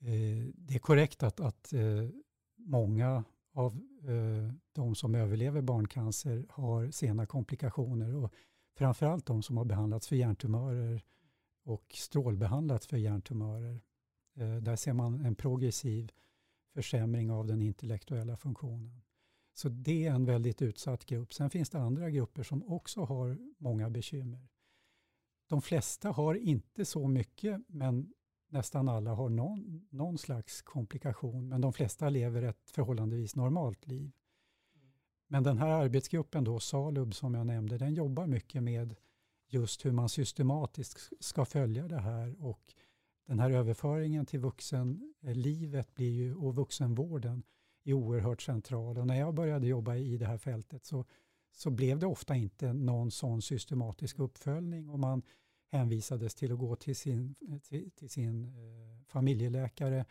[0.00, 2.08] Eh, det är korrekt att, att eh,
[2.56, 8.34] många av eh, de som överlever barncancer har sena komplikationer och
[8.76, 11.02] framförallt de som har behandlats för hjärntumörer
[11.64, 13.80] och strålbehandlats för hjärntumörer.
[14.36, 16.12] Eh, där ser man en progressiv
[16.74, 19.02] försämring av den intellektuella funktionen.
[19.54, 21.34] Så det är en väldigt utsatt grupp.
[21.34, 24.48] Sen finns det andra grupper som också har många bekymmer.
[25.48, 28.12] De flesta har inte så mycket, men
[28.50, 31.48] nästan alla har någon, någon slags komplikation.
[31.48, 34.12] Men de flesta lever ett förhållandevis normalt liv.
[35.28, 38.94] Men den här arbetsgruppen, då, Salub som jag nämnde, den jobbar mycket med
[39.48, 42.44] just hur man systematiskt ska följa det här.
[42.44, 42.74] Och
[43.26, 47.42] den här överföringen till vuxenlivet blir ju, och vuxenvården
[47.84, 48.98] är oerhört central.
[48.98, 51.04] Och när jag började jobba i det här fältet så,
[51.52, 55.22] så blev det ofta inte någon sån systematisk uppföljning och man
[55.70, 60.04] hänvisades till att gå till sin, till, till sin eh, familjeläkare.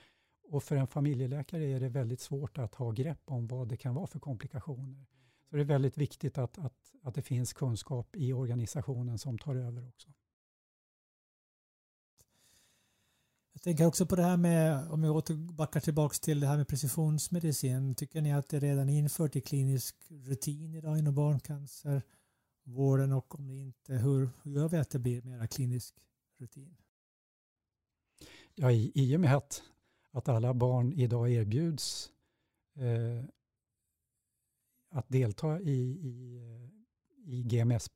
[0.50, 3.95] Och för en familjeläkare är det väldigt svårt att ha grepp om vad det kan
[3.95, 5.06] vara för komplikationer.
[5.50, 9.56] Så det är väldigt viktigt att, att, att det finns kunskap i organisationen som tar
[9.56, 10.10] över också.
[13.54, 16.67] Jag tänker också på det här med, om jag återbackar tillbaka till det här med
[16.67, 17.95] precisionsmedicin.
[17.95, 22.02] Tycker ni att det redan är infört i klinisk rutin idag inom barncancer?
[22.69, 25.95] Vården och om det inte, hur, hur gör vi att det blir mera klinisk
[26.38, 26.77] rutin?
[28.55, 29.63] Ja, i, i och med att,
[30.12, 32.12] att alla barn idag erbjuds
[32.75, 33.25] eh,
[34.89, 36.39] att delta i, i,
[37.25, 37.91] i GMS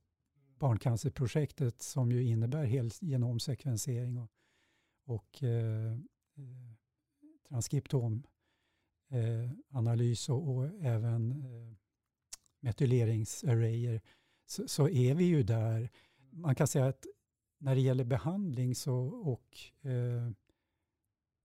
[0.59, 4.31] barncancerprojektet som ju innebär helgenomsekvensering och
[5.05, 5.97] och eh, eh
[7.47, 11.73] transkriptomanalys eh, och, och, även eh,
[12.59, 14.01] metyleringsarrayer
[14.53, 15.89] så, så, är vi ju där.
[16.31, 17.05] Man kan säga att
[17.57, 19.57] när det gäller behandling så, och
[19.89, 20.31] eh,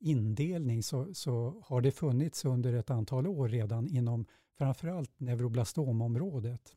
[0.01, 4.27] indelning så, så, har det funnits under ett antal år redan inom
[4.59, 6.77] framförallt neuroblastomområdet.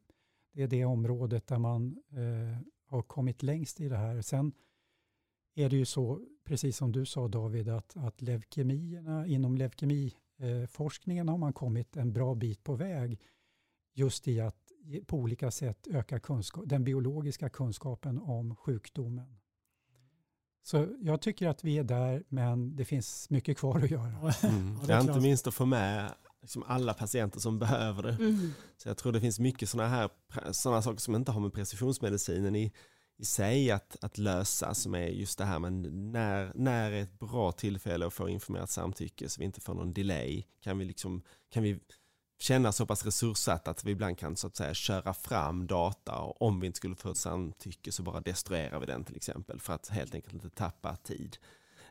[0.53, 4.21] Det är det området där man eh, har kommit längst i det här.
[4.21, 4.53] Sen
[5.55, 11.37] är det ju så, precis som du sa David, att, att leukemierna, inom leukemiforskningen har
[11.37, 13.19] man kommit en bra bit på väg
[13.93, 14.60] just i att
[15.05, 19.37] på olika sätt öka kunskap, den biologiska kunskapen om sjukdomen.
[20.63, 24.33] Så jag tycker att vi är där, men det finns mycket kvar att göra.
[24.43, 24.77] Mm.
[24.87, 28.13] Ja, inte minst att få med liksom alla patienter som behöver det.
[28.13, 28.53] Mm.
[28.77, 30.09] Så jag tror det finns mycket sådana här
[30.51, 32.71] såna saker som inte har med precisionsmedicinen i
[33.21, 37.19] i sig att, att lösa som är just det här med när, när är ett
[37.19, 40.43] bra tillfälle att få informerat samtycke så vi inte får någon delay.
[40.59, 41.79] Kan vi, liksom, kan vi
[42.41, 46.41] känna så pass resurssatt att vi ibland kan så att säga köra fram data och
[46.41, 49.73] om vi inte skulle få ett samtycke så bara destruerar vi den till exempel för
[49.73, 51.37] att helt enkelt inte tappa tid.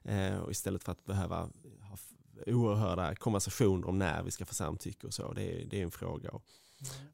[0.02, 1.36] Eh, och istället för att behöva
[1.80, 1.98] ha
[2.46, 5.32] oerhörda konversationer om när vi ska få samtycke och så.
[5.32, 6.30] Det är, det är en fråga.
[6.30, 6.44] Och,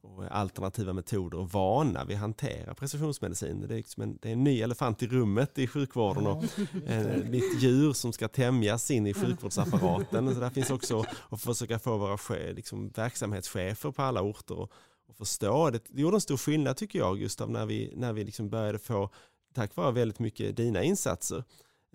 [0.03, 3.61] och alternativa metoder och vana vid att hantera precisionsmedicin.
[3.61, 6.45] Det är, liksom en, det är en ny elefant i rummet i sjukvården och
[6.87, 10.35] ett nytt djur som ska tämjas in i sjukvårdsapparaten.
[10.35, 12.19] Så där finns också att försöka få våra
[12.53, 14.73] liksom, verksamhetschefer på alla orter och,
[15.09, 15.71] och förstå.
[15.71, 18.79] Det, det gjorde en stor skillnad tycker jag Gustav när vi, när vi liksom började
[18.79, 19.11] få,
[19.55, 21.43] tack vare väldigt mycket dina insatser, Eh,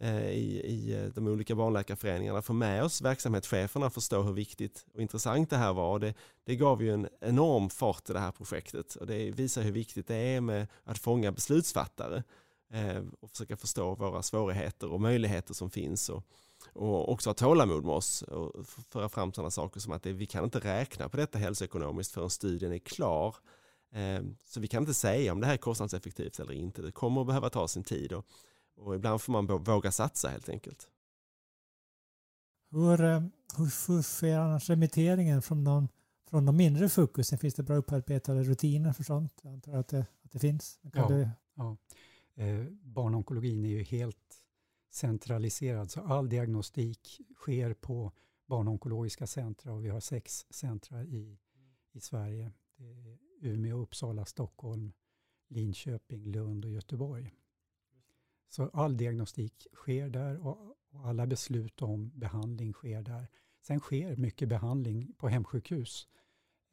[0.04, 5.02] Eh, i, i eh, de olika barnläkarföreningarna få med oss verksamhetscheferna förstå hur viktigt och
[5.02, 6.00] intressant det här var.
[6.00, 6.14] Det,
[6.46, 10.08] det gav ju en enorm fart i det här projektet och det visar hur viktigt
[10.08, 12.24] det är med att fånga beslutsfattare
[12.74, 16.24] eh, och försöka förstå våra svårigheter och möjligheter som finns och,
[16.74, 20.26] och också ha tålamod med oss och föra fram sådana saker som att det, vi
[20.26, 23.36] kan inte räkna på detta hälsoekonomiskt förrän studien är klar.
[23.94, 26.82] Eh, så vi kan inte säga om det här är kostnadseffektivt eller inte.
[26.82, 28.14] Det kommer att behöva ta sin tid.
[28.14, 28.26] Och
[28.76, 30.90] och ibland får man våga satsa helt enkelt.
[32.72, 33.24] Hur, eh,
[33.58, 35.88] hur sker annars remitteringen från de,
[36.30, 37.38] från de mindre fokusen?
[37.40, 39.40] Finns det bra upparbetade rutiner för sånt?
[39.44, 40.80] Jag antar att det, att det finns.
[40.94, 41.32] ja, det...
[41.56, 41.78] ja.
[42.36, 44.42] Eh, barnonkologin är ju helt
[44.92, 48.12] centraliserad så all diagnostik sker på
[48.46, 51.38] barnonkologiska centra och vi har sex centra i,
[51.92, 52.52] i Sverige.
[52.78, 54.94] Det är Umeå, Uppsala, Stockholm,
[55.48, 57.34] Linköping, Lund och Göteborg.
[58.52, 63.28] Så all diagnostik sker där och, alla beslut om behandling sker där.
[63.62, 66.08] Sen sker mycket behandling på hemsjukhus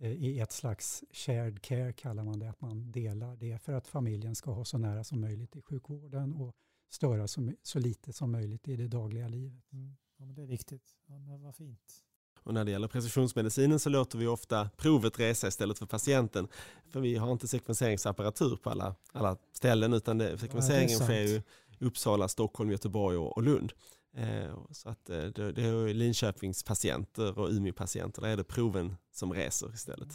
[0.01, 3.89] eh, i ett slags shared care kallar man det, att man delar det för att
[3.89, 6.55] familjen ska ha så nära som möjligt i sjukvården och
[6.91, 9.73] störa så, så lite som möjligt i det dagliga livet.
[9.73, 9.97] Mm.
[10.17, 10.97] Ja, men det är viktigt.
[11.07, 12.05] Ja, men vad fint.
[12.43, 16.49] Och när det gäller precisionsmedicinen så låter vi ofta provet resa istället för patienten.
[16.91, 21.43] För vi har inte sekvenseringsapparatur på alla, alla ställen utan det, sekvenseringen ja, sker i
[21.81, 23.73] Uppsala, Stockholm, Göteborg och, Lund.
[24.17, 29.33] Eh, så att eh, det, är Linköpings patienter och Umeå-patienter, där är det proven som
[29.33, 30.09] reser istället.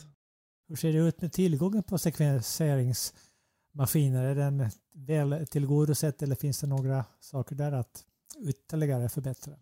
[0.67, 4.23] Hur ser det ut med tillgången på sekvenseringsmaskiner?
[4.23, 8.05] Är den väl tillgodosett eller finns det några saker där att
[8.47, 9.53] ytterligare förbättra?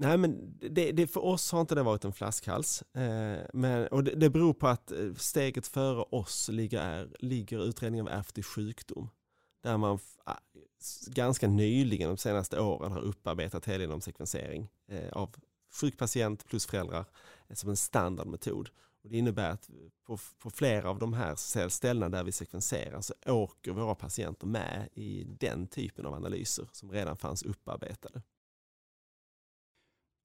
[0.00, 2.82] Nej, men det, det, för oss har inte det varit en flaskhals.
[2.82, 8.08] Eh, men, och det, det beror på att eh, steget före oss ligger, ligger utredningen
[8.08, 9.10] av ärftlig sjukdom.
[9.62, 10.38] Där man ah,
[11.06, 15.36] ganska nyligen, de senaste åren, har upparbetat helgenomsekvensering eh, av
[15.80, 17.04] sjuk patient plus föräldrar
[17.48, 18.70] eh, som en standardmetod.
[19.02, 19.70] Och det innebär att
[20.06, 24.88] på, på flera av de här ställena där vi sekvenserar så åker våra patienter med
[24.92, 28.22] i den typen av analyser som redan fanns upparbetade.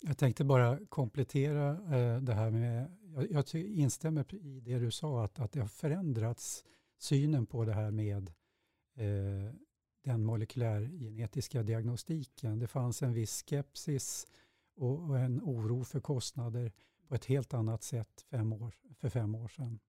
[0.08, 5.24] Jag tänkte bara komplettera eh, det här med, jag, jag instämmer i det du sa,
[5.24, 6.63] att, att det har förändrats
[6.98, 8.34] synen på det här med
[8.95, 9.53] eh,
[10.03, 12.60] den molekylärgenetiska diagnostiken.
[12.60, 14.27] Det fanns en viss skepsis
[14.75, 16.71] och, och, en oro för kostnader
[17.08, 19.79] på ett helt annat sätt fem år, för fem år sedan.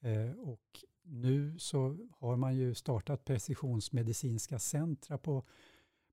[0.00, 5.44] Eh, och nu så har man ju startat precisionsmedicinska centra på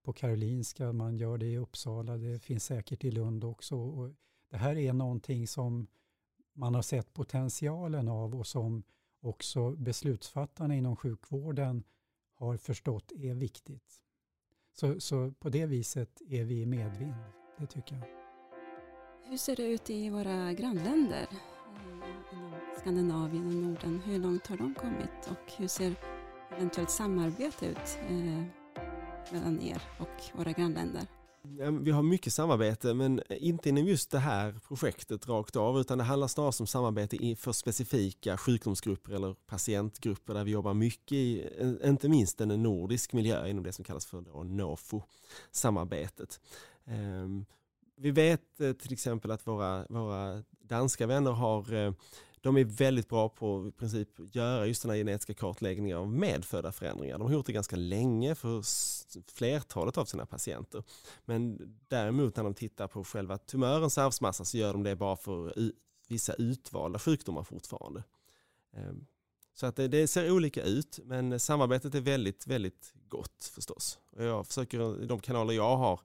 [0.06, 3.76] på Karolinska, man gör det i Uppsala, det finns säkert i Lund också.
[3.76, 4.12] Och
[4.50, 5.88] det här är någonting som
[6.54, 8.84] man har sett potentialen av och som
[9.22, 11.84] också beslutsfattarna inom sjukvården
[12.36, 14.02] har förstått är viktigt.
[14.74, 17.16] Så, så på det viset är vi i medvind,
[17.58, 18.06] det tycker jag.
[19.30, 21.28] Hur ser det ut i våra grannländer?
[22.80, 25.96] Skandinavien och Norden, hur långt har de kommit och hur ser
[26.58, 27.98] eventuellt samarbete ut?
[28.10, 28.44] Eh,
[29.32, 31.08] mellan er och våra grannländer?
[31.82, 36.04] Vi har mycket samarbete men inte inom just det här projektet rakt av utan det
[36.04, 41.50] handlar snarare om samarbete för specifika sjukdomsgrupper eller patientgrupper där vi jobbar mycket i,
[41.84, 46.40] inte minst en nordisk miljö inom det som kallas för NOFO-samarbetet.
[46.86, 47.46] Ehm,
[47.98, 51.92] vi vet eh, till exempel att våra, våra danska vänner har eh,
[52.46, 56.12] de är väldigt bra på att i princip göra just den här genetiska kartläggningen av
[56.12, 57.18] medfödda förändringar.
[57.18, 58.64] De har gjort det ganska länge för
[59.32, 60.84] flertalet av sina patienter.
[61.26, 65.54] Men däremot när de tittar på själva tumörens arvsmassa så gör de det bara för
[66.08, 68.04] vissa utvalda sjukdomar fortfarande.
[68.74, 69.06] Ehm,
[69.54, 74.00] så att det, det, ser olika ut men samarbetet är väldigt, väldigt gott förstås.
[74.18, 76.00] Jag försöker i de kanaler jag har,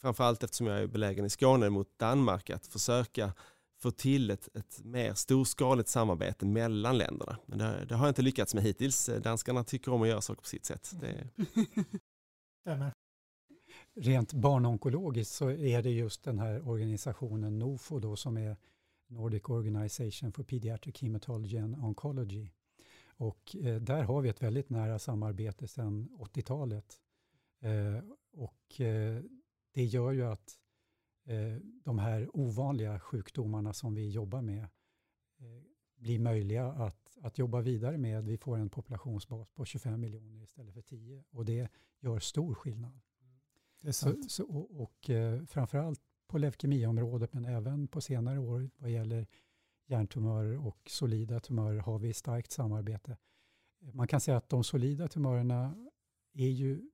[0.00, 3.32] framförallt eftersom jag är belägen i Skåne mot Danmark, att försöka
[3.78, 7.38] få till ett, ett mer storskaligt samarbete mellan länderna.
[7.46, 9.10] Men det, det, har jag inte lyckats med hittills.
[9.22, 10.92] Danskarna tycker om att göra saker på sitt sätt.
[11.00, 11.28] Det...
[13.94, 18.56] Rent barnonkologiskt så är det just den här organisationen NOFO då, som är
[19.08, 22.48] Nordic Organization for Pediatric Hematology and Oncology.
[23.16, 27.00] Och eh, där har vi ett väldigt nära samarbete sedan 80-talet.
[27.60, 29.22] Eh, och eh,
[29.72, 30.58] det gör ju att
[31.84, 34.62] de här ovanliga sjukdomarna som vi jobbar med
[35.38, 35.62] eh,
[35.96, 38.24] blir möjliga att, att jobba vidare med.
[38.24, 43.00] Vi får en populationsbas på 25 miljoner istället för 10 och det gör stor skillnad.
[43.90, 44.24] Sant.
[44.24, 49.26] Så, så, och, och eh, framförallt på leukemiområdet men även på senare år vad gäller
[49.86, 53.16] hjärntumörer och solida tumörer har vi starkt samarbete.
[53.92, 55.74] Man kan säga att de solida tumörerna
[56.32, 56.90] är ju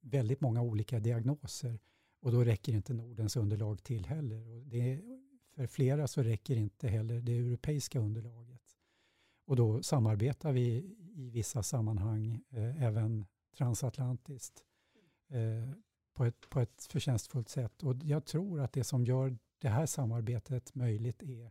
[0.00, 1.78] väldigt många olika diagnoser.
[2.20, 4.48] Och då räcker inte Nordens underlag till heller.
[4.48, 5.00] Och det,
[5.54, 8.62] för flera så räcker inte heller det europeiska underlaget.
[9.46, 13.26] Och då samarbetar vi i vissa sammanhang, eh, även
[13.56, 14.64] transatlantiskt,
[15.28, 15.74] eh,
[16.14, 17.82] på, ett, på ett förtjänstfullt sätt.
[17.82, 21.50] Och jag tror att det som gör det här samarbetet möjligt är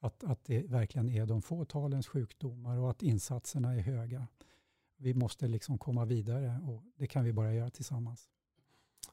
[0.00, 4.28] att, att det verkligen är de få talens sjukdomar och att insatserna är höga.
[4.96, 8.28] Vi måste liksom komma vidare och det kan vi bara göra tillsammans.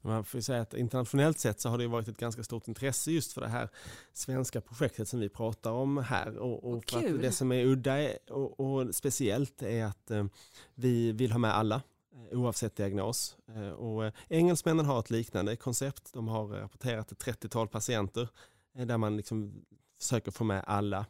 [0.02, 3.34] Man får säga att internationellt sett så har det varit ett ganska stort intresse just
[3.34, 3.70] för det här
[4.14, 6.38] svenska projektet som vi pratar om här.
[6.38, 10.26] Och, och för att det som är udda och, och speciellt är att eh,
[10.76, 11.82] vi vill ha med alla
[12.32, 13.38] eh, oavsett diagnos.
[13.56, 16.14] Eh, och engelsmännen har ett liknande koncept.
[16.14, 18.28] De har rapporterat ett 30-tal patienter
[18.74, 19.66] där man liksom
[20.00, 21.06] försöker få med alla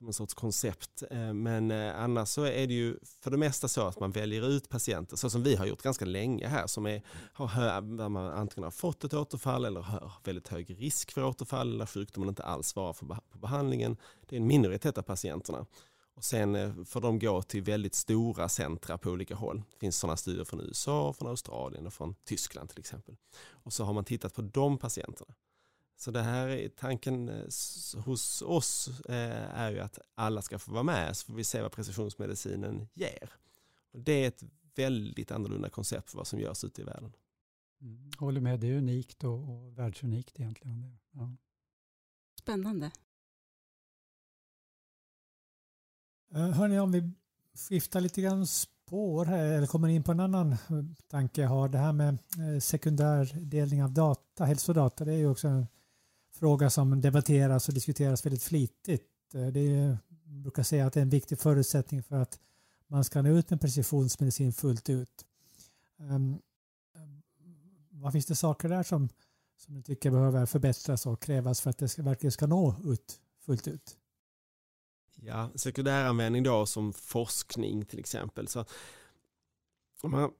[0.00, 1.02] som en sorts koncept.
[1.10, 4.48] Eh, men eh, annars så är det ju för det mesta så att man väljer
[4.48, 8.08] ut patienter, så som vi har gjort ganska länge här, som är, har hö, där
[8.08, 12.28] man antingen har fått ett återfall eller har väldigt hög risk för återfall eller sjukdomen
[12.28, 13.96] inte alls svarar för på behandlingen.
[14.28, 15.66] Det är en minoritet av patienterna.
[16.14, 19.62] Och sen eh, får de gå till väldigt stora centra på olika håll.
[19.72, 23.16] Det finns sådana studier från USA, från Australien och från Tyskland till exempel.
[23.50, 25.34] Och så har man tittat på de patienterna
[26.00, 30.72] så det här är tanken eh, hos oss eh, är ju att alla ska få
[30.72, 33.32] vara med så får vi se vad precisionsmedicinen ger.
[33.92, 34.42] Och det är ett
[34.74, 37.12] väldigt annorlunda koncept för vad som görs ute i världen.
[37.80, 40.98] Mm, håller med, det är unikt och, och världsunikt egentligen.
[41.10, 41.36] Ja.
[42.38, 42.90] Spännande.
[46.34, 47.12] Eh, hörni, om vi
[47.68, 50.56] skiftar lite grann spår här, eller kommer in på en annan
[51.08, 51.68] tanke jag har.
[51.68, 52.18] Det här med
[52.62, 55.66] sekundärdelning av data, hälsodata, det är ju också en
[56.32, 59.34] fråga som debatteras och diskuteras väldigt flitigt.
[59.34, 62.38] Eh, det är, jag brukar säga att det är en viktig förutsättning för att
[62.86, 65.24] man ska nå ut med precisionsmedicin fullt ut.
[65.96, 66.40] Um,
[67.90, 69.08] vad finns det saker där som,
[69.56, 73.20] som du tycker behöver förbättras och krävas för att det ska, verkligen ska nå ut
[73.40, 73.96] fullt ut?
[75.14, 78.48] Ja, sekundäranvändning då som forskning till exempel.
[78.48, 78.64] Så
[80.02, 80.30] man,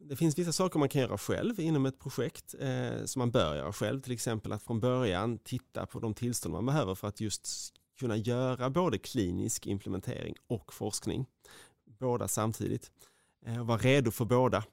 [0.00, 3.56] det finns vissa saker man kan göra själv inom ett projekt eh, som man bör
[3.56, 4.00] göra själv.
[4.00, 7.48] Till exempel att från början titta på de tillstånd man behöver för att just
[7.98, 11.26] kunna göra både klinisk implementering och forskning.
[11.98, 12.90] Båda samtidigt.
[13.46, 14.64] Eh, och vara redo för båda.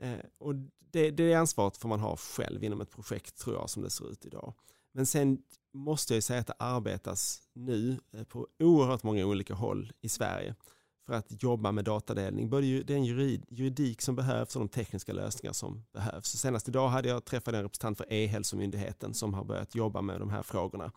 [0.00, 0.54] Eh, och
[0.92, 4.10] det, det ansvaret får man ha själv inom ett projekt tror jag som det ser
[4.10, 4.54] ut idag.
[4.92, 5.38] Men sen
[5.74, 10.54] måste jag säga att det arbetas nu eh, på oerhört många olika håll i Sverige
[11.06, 12.50] för att jobba med datadelning.
[12.50, 16.26] Både den juridik som behövs och de tekniska lösningar som behövs.
[16.26, 20.30] Senast idag hade jag träffat en representant för E-hälsomyndigheten som har börjat jobba med de
[20.30, 20.92] här frågorna.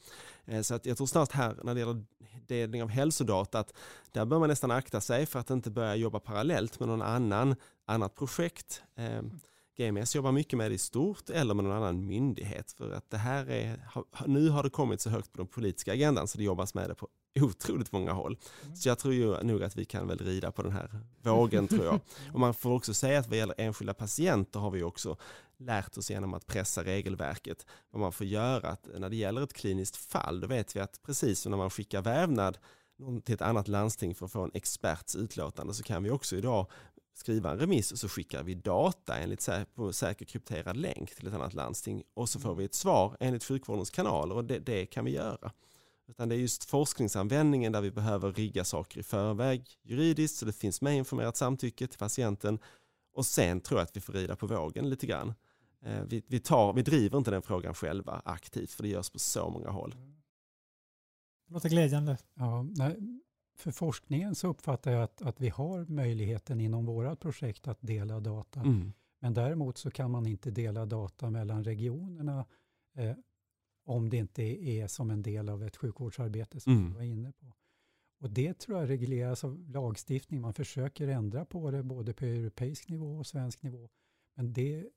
[0.46, 2.04] Eh, så att jag tror snart här när det gäller
[2.48, 3.74] delning av hälsodata att
[4.12, 7.56] där bör man nästan akta sig för att inte börja jobba parallellt med någon annan
[7.86, 8.84] annat projekt.
[8.96, 9.40] Ehm,
[9.80, 13.18] GMS jobbar mycket med det i stort eller med någon annan myndighet för att det
[13.18, 13.80] här är,
[14.26, 16.96] nu har det kommit så högt på den politiska agendan så det jobbas med det
[16.96, 17.08] på
[17.42, 18.38] otroligt många håll.
[18.64, 18.76] Mm.
[18.76, 21.86] Så jag tror ju nog att vi kan väl rida på den här vågen tror
[21.86, 22.00] jag.
[22.34, 25.18] Och man får också säga att vad gäller enskilda patienter har vi också
[25.58, 28.70] lärt oss genom att pressa regelverket vad man får göra.
[28.70, 31.70] Att när det gäller ett kliniskt fall då vet vi att precis som när man
[31.70, 32.58] skickar vävnad
[33.24, 36.68] till ett annat landsting för att få en experts utlåtande så kan vi också idag
[37.20, 41.34] skriva en remiss och så skickar vi data enligt på säker krypterad länk till ett
[41.34, 45.06] annat landsting och så får vi ett svar enligt sjukvårdens kanaler och det, det kan
[45.06, 45.52] vi göra.
[46.08, 50.54] Utan det är just forskningsanvändningen där vi behöver rigga saker i förväg juridiskt så det
[50.54, 52.60] finns med informerat samtycke till patienten
[53.14, 55.34] och sen tror jag att vi får rida på vågen lite grann.
[55.82, 59.20] Eh, vi, vi, tar, vi driver inte den frågan själva aktivt för det görs på
[59.20, 59.96] så många håll.
[61.48, 62.18] Det låter glädjande.
[62.34, 62.98] Ja, nej,
[63.62, 68.20] för forskningen så uppfattar jag att, att vi har möjligheten inom vårt projekt att dela
[68.20, 68.60] data.
[68.60, 68.94] Mm.
[69.20, 72.46] Men däremot så kan man inte dela data mellan regionerna
[72.94, 73.16] eh,
[73.86, 76.88] om det inte är som en del av ett sjukvårdsarbete som mm.
[76.88, 77.54] vi var inne på.
[78.20, 80.42] Och det tror jag regleras av lagstiftning.
[80.42, 83.90] Man försöker ändra på det både på europeisk nivå och svensk nivå.
[84.36, 84.90] Men det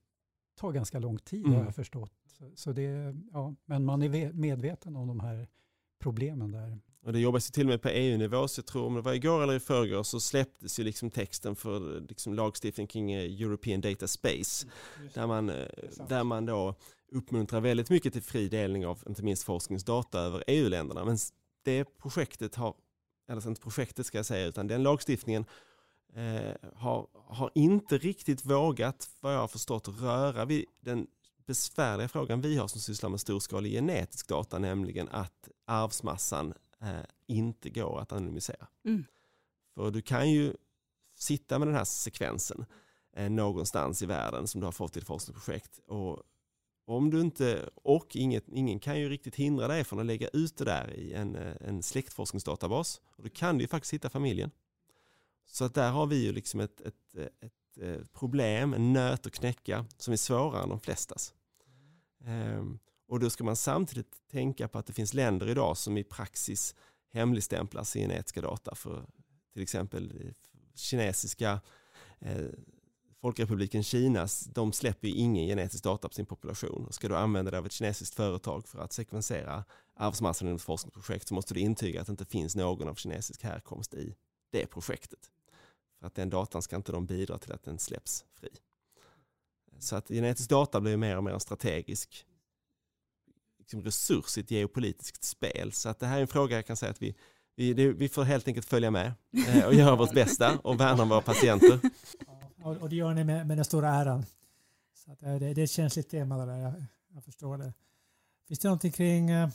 [0.54, 1.58] tar ganska lång tid mm.
[1.58, 2.12] har jag förstått.
[2.26, 5.48] Så, så det, ja, men man är medveten om de här
[5.98, 6.80] problemen där.
[7.04, 9.12] Och det jobbas ju till och med på EU-nivå, så jag tror om det var
[9.12, 13.80] igår eller i förrgår så släpptes ju liksom texten för liksom lagstiftning kring eh, European
[13.80, 14.66] Data Space.
[14.96, 15.66] Mm, där, man, eh,
[16.08, 16.74] där man då
[17.12, 21.04] uppmuntrar väldigt mycket till fri delning av inte minst forskningsdata över EU-länderna.
[21.04, 21.18] Men
[21.64, 22.74] det projektet har,
[23.28, 25.44] eller inte projektet ska jag säga, utan den lagstiftningen
[26.14, 31.06] eh, har, har inte riktigt vågat, vad jag har förstått, röra vid den
[31.46, 37.70] besvärliga frågan vi har som sysslar med storskalig genetisk data, nämligen att arvsmassan eh, inte
[37.70, 38.66] går att anonymisera.
[38.84, 39.04] Mm.
[39.74, 40.54] För du kan ju
[41.14, 42.64] sitta med den här sekvensen
[43.16, 46.22] eh, någonstans i världen som du har fått i ett forskningsprojekt och
[46.84, 50.56] om du inte, och inget, ingen kan ju riktigt hindra dig från att lägga ut
[50.56, 53.00] det där i en, eh, en släktforskningsdatabas.
[53.04, 54.50] Och då kan du ju faktiskt hitta familjen.
[55.46, 59.32] Så att där har vi ju liksom ett, ett, ett, ett problem, en nöt att
[59.32, 61.34] knäcka som är svårare än de flestas.
[62.24, 62.78] Mm
[63.12, 66.74] och då ska man samtidigt tänka på att det finns länder idag som i praxis
[67.12, 69.06] hemligstämplar sin genetiska data för
[69.52, 70.34] till exempel
[70.74, 71.60] kinesiska
[72.20, 72.46] eh,
[73.20, 77.58] Folkrepubliken Kina, de släpper ju ingen genetisk data på sin population ska du använda det
[77.58, 82.00] av ett kinesiskt företag för att sekvensera arvsmassan inom ett forskningsprojekt så måste du intyga
[82.00, 84.16] att det inte finns någon av kinesisk härkomst i
[84.50, 85.30] det projektet.
[86.00, 88.50] För att den datan ska inte de bidra till att den släpps fri.
[89.78, 92.26] Så att genetisk data blir mer och mer en strategisk
[93.62, 95.72] liksom resurs i ett geopolitiskt spel.
[95.72, 97.14] Så att det här är en fråga jag kan säga att vi,
[97.56, 99.12] vi, det, vi får helt enkelt följa med
[99.48, 101.80] eh, och göra vårt bästa och värna om våra patienter.
[102.62, 104.24] Och, det gör ni med, med den stora äran.
[104.94, 106.84] Så att eh, det, det är ett känsligt tema där, jag,
[107.14, 107.72] jag förstår det.
[108.48, 109.48] Finns det någonting kring eh,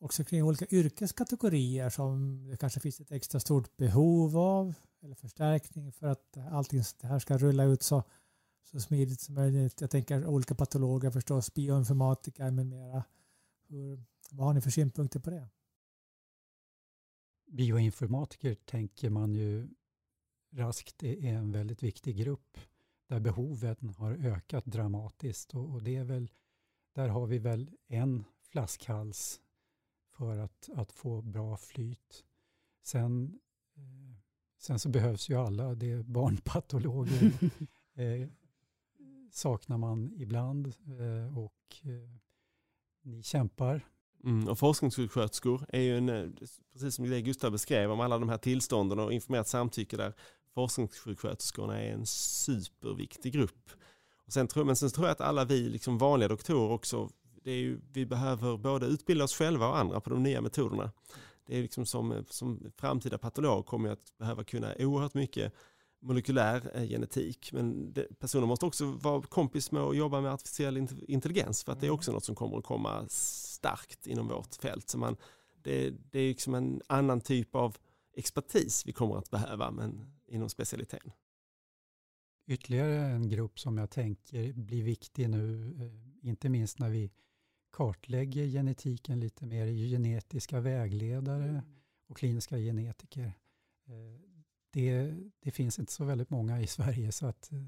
[0.00, 5.92] också kring olika yrkeskategorier som det kanske finns ett extra stort behov av eller förstärkning
[5.92, 8.02] för att allting det här ska rulla ut så,
[8.64, 9.80] så smidigt som möjligt.
[9.80, 13.04] Jag tänker olika patologer förstås, bioinformatiker med mera.
[13.68, 15.48] Hur, vad har ni för synpunkter på det?
[17.46, 19.68] Bioinformatiker tänker man ju
[20.52, 22.58] raskt är en väldigt viktig grupp
[23.08, 26.30] där behoven har ökat dramatiskt och, och det är väl,
[26.92, 29.40] där har vi väl en flaskhals
[30.10, 32.24] för att, att få bra flyt.
[32.82, 33.40] Sen,
[33.76, 34.16] eh,
[34.58, 37.32] sen så behövs ju alla, det är barnpatologer
[37.94, 38.28] eh,
[39.30, 42.20] saknar man ibland eh, och eh,
[43.02, 43.86] ni kämpar.
[44.24, 46.28] Mm, och forskningssjuksköterskor är ju en, eh,
[46.72, 50.14] precis som det Gustav beskrev om alla de här tillstånden och informerat samtycke där
[50.54, 53.70] forskningssjuksköterskorna är en superviktig grupp.
[54.26, 57.10] Och sen tror, men sen tror jag att alla vi liksom vanliga doktorer också,
[57.42, 60.92] det är ju, vi behöver både utbilda oss själva och andra på de nya metoderna.
[61.46, 65.52] Det är liksom som, som framtida patolog kommer jag att behöva kunna oerhört mycket
[66.00, 67.52] molekylär eh, genetik.
[67.52, 71.80] Men det, personer måste också vara kompis med att jobba med artificiell intelligens för att
[71.80, 74.88] det är också något som kommer att komma starkt inom vårt fält.
[74.88, 75.16] Så man,
[75.62, 77.76] det, det är liksom en annan typ av
[78.16, 81.12] expertis vi kommer att behöva men inom specialiteten.
[82.46, 87.10] Ytterligare en grupp som jag tänker blir viktig nu, eh, inte minst när vi
[87.72, 91.64] kartlägger genetiken lite mer, genetiska vägledare mm.
[92.06, 93.32] och kliniska genetiker.
[94.74, 97.58] Eh, det, det, finns inte så väldigt många i Sverige så att eh,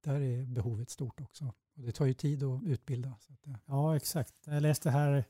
[0.00, 1.54] där är behovet stort också.
[1.76, 3.14] Och det tar ju tid att utbilda.
[3.20, 4.34] Så att, ja, exakt.
[4.44, 5.24] Jag läste här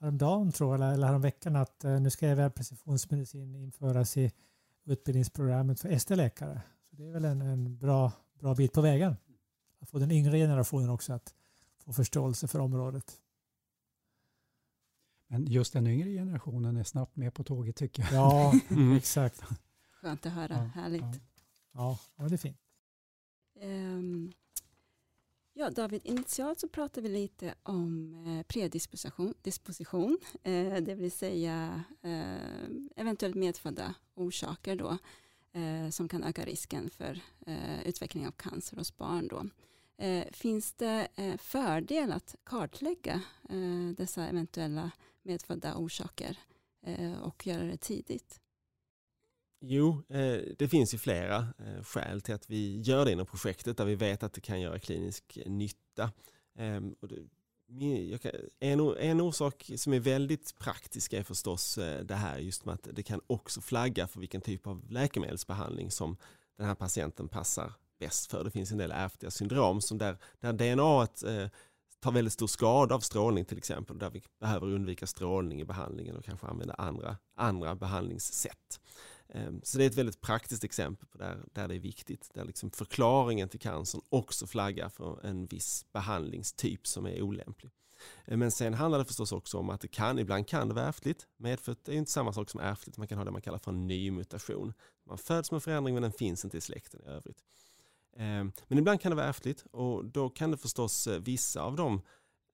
[0.00, 4.32] häromdagen tror jag, eller häromveckan att nu ska även precisionsmedicin införas i
[4.84, 6.62] utbildningsprogrammet för ST-läkare.
[6.90, 9.16] Så det är väl en, en bra, bra bit på vägen.
[9.80, 11.34] Att få den yngre generationen också att
[11.84, 13.20] få förståelse för området.
[15.28, 18.12] Men just den yngre generationen är snabbt med på tåget tycker jag.
[18.12, 18.92] Ja, mm.
[18.96, 19.42] exakt.
[20.00, 21.02] Skönt att höra, ja, härligt.
[21.72, 21.98] Ja.
[22.16, 22.58] ja, det är fint.
[23.60, 24.32] Um,
[25.52, 31.84] ja, David, initialt så pratade vi lite om eh, predisposition, disposition, eh, det vill säga
[32.02, 34.98] eh, eventuellt medfödda orsaker då,
[35.60, 39.28] eh, som kan öka risken för eh, utveckling av cancer hos barn.
[39.28, 39.46] Då.
[40.32, 43.22] Finns det fördel att kartlägga
[43.96, 44.90] dessa eventuella
[45.22, 46.38] medfödda orsaker
[47.22, 48.40] och göra det tidigt?
[49.60, 53.76] Jo, eh, det finns ju flera eh, skäl till att vi gör det inom projektet
[53.76, 56.12] där vi vet att det kan göra klinisk eh, nytta.
[56.58, 56.94] Ehm,
[58.60, 63.02] en, en orsak som är väldigt praktisk är förstås det här just med att det
[63.02, 66.16] kan också flagga för vilken typ av läkemedelsbehandling som
[66.56, 68.44] den här patienten passar bäst för.
[68.44, 71.06] Det finns en del ärftliga syndrom som där, där DNA
[72.00, 76.16] tar väldigt stor skada av strålning till exempel, där vi behöver undvika strålning i behandlingen
[76.16, 78.80] och kanske använda andra, andra behandlingssätt.
[79.34, 82.44] Ehm, så det är ett väldigt praktiskt exempel på där, där det är viktigt, där
[82.44, 87.72] liksom förklaringen till cancern också flaggar för en viss behandlingstyp som är olämplig.
[88.26, 90.86] Ehm, men sen handlar det förstås också om att det kan, ibland kan det vara
[90.86, 91.26] ärftligt.
[91.36, 93.86] Medfött är inte samma sak som ärftligt, man kan ha det man kallar för en
[93.86, 94.72] ny mutation.
[95.06, 97.44] Man föds med förändring men den finns inte i släkten i övrigt.
[98.16, 101.76] Ehm, men ibland kan det vara ärftligt och då kan det förstås eh, vissa av
[101.76, 102.02] de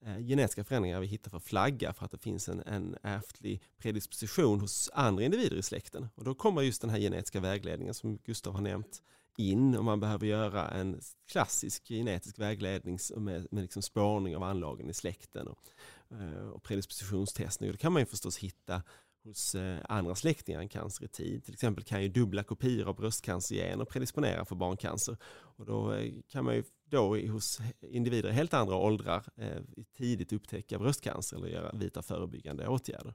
[0.06, 4.60] Eh, genetiska förändringar vi hittar för flagga för att det finns en, en ärftlig predisposition
[4.60, 6.08] hos andra individer i släkten.
[6.14, 9.02] Och då kommer just den här genetiska vägledningen som Gustav har nämnt
[9.36, 14.90] in och man behöver göra en klassisk genetisk vägledning med, med liksom spårning av anlagen
[14.90, 15.68] i släkten och,
[16.10, 17.70] eh, och predispositionstestning.
[17.70, 18.82] Och det kan man ju förstås hitta
[19.24, 21.44] hos eh, andra släktingar än cancer i tid.
[21.44, 25.16] Till exempel kan ju dubbla kopior av bröstcancergener predisponera för barncancer.
[25.56, 25.98] Och då
[26.28, 29.62] kan man ju då hos individer i helt andra åldrar eh,
[29.96, 33.14] tidigt upptäcka bröstcancer eller göra vita förebyggande åtgärder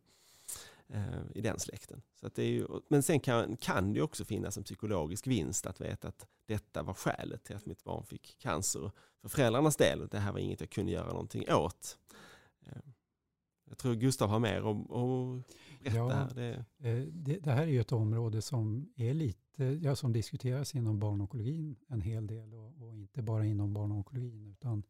[0.88, 2.02] eh, i den släkten.
[2.20, 5.66] Så att det är ju, men sen kan, kan det också finnas en psykologisk vinst
[5.66, 8.92] att veta att detta var skälet till att mitt barn fick cancer.
[9.22, 11.98] För föräldrarnas del, det här var inget jag kunde göra någonting åt.
[12.66, 12.92] Eh,
[13.70, 15.46] jag tror Gustav har mer att
[15.80, 16.34] berätta ja, här.
[16.36, 16.66] Det...
[17.12, 21.76] Det, det här är ju ett område som är lite ja, som diskuteras inom barnonkologin
[21.88, 24.84] en hel del och, och inte bara inom barnonkologin utan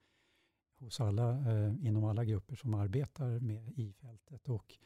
[0.79, 4.49] hos alla, eh, inom alla grupper som arbetar med i fältet.
[4.49, 4.77] Och,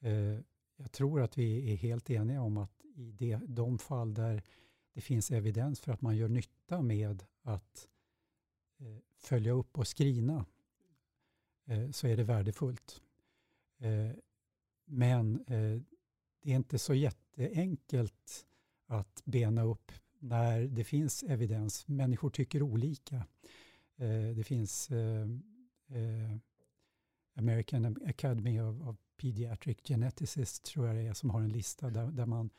[0.00, 0.40] eh,
[0.76, 4.42] jag tror att vi är helt eniga om att i det, de fall där
[4.92, 7.88] det finns evidens för att man gör nytta med att
[8.78, 10.46] eh, följa upp och skrina
[11.64, 13.02] eh, så är det värdefullt.
[14.88, 15.80] Men eh,
[16.42, 18.46] det är inte så jätteenkelt
[18.86, 21.88] att bena upp när det finns evidens.
[21.88, 23.16] Människor tycker olika.
[23.96, 25.26] Eh, det finns eh,
[25.88, 26.36] eh,
[27.36, 32.06] American Academy of, of Pediatric Geneticists tror jag det är som har en lista där,
[32.06, 32.50] där, man,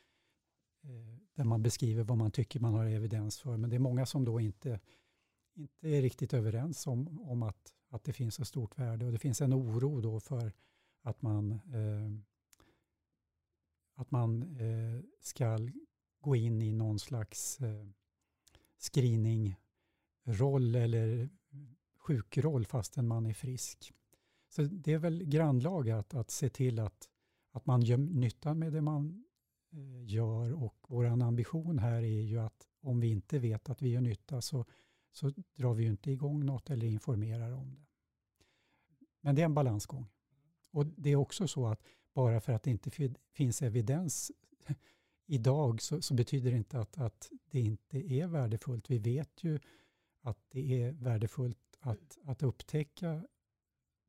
[0.83, 3.57] eh, där man beskriver vad man tycker man har evidens för.
[3.57, 4.79] Men det är många som då inte,
[5.55, 9.19] inte är riktigt överens om, om att, att det finns ett stort värde och det
[9.19, 10.53] finns en oro då för
[11.01, 12.11] att man, eh,
[13.95, 15.57] att man eh, ska
[16.21, 17.87] gå in i någon slags eh,
[18.77, 21.29] screeningroll eller
[21.97, 23.93] sjukroll fastän man är frisk.
[24.49, 27.09] Så det är väl grannlaga att, att se till att,
[27.51, 29.23] att man gör nytta med det man
[29.71, 33.89] eh, gör och vår ambition här är ju att om vi inte vet att vi
[33.89, 34.65] gör nytta så,
[35.11, 37.85] så drar vi ju inte igång något eller informerar om det.
[39.21, 40.07] Men det är en balansgång.
[40.71, 42.91] Och det är också så att bara för att det inte
[43.33, 44.31] finns evidens
[45.25, 48.89] idag så, så, betyder det inte att, att det inte är värdefullt.
[48.89, 49.59] Vi vet ju
[50.21, 53.23] att det är värdefullt att, att upptäcka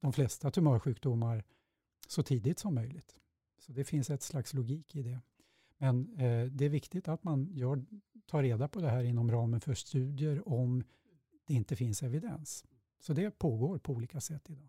[0.00, 1.44] de flesta tumörsjukdomar
[2.08, 3.16] så tidigt som möjligt.
[3.58, 5.20] Så det finns ett slags logik i det.
[5.78, 7.84] Men eh, det är viktigt att man gör,
[8.26, 10.84] tar reda på det här inom ramen för studier om
[11.46, 12.64] det inte finns evidens.
[13.00, 14.68] Så det pågår på olika sätt idag.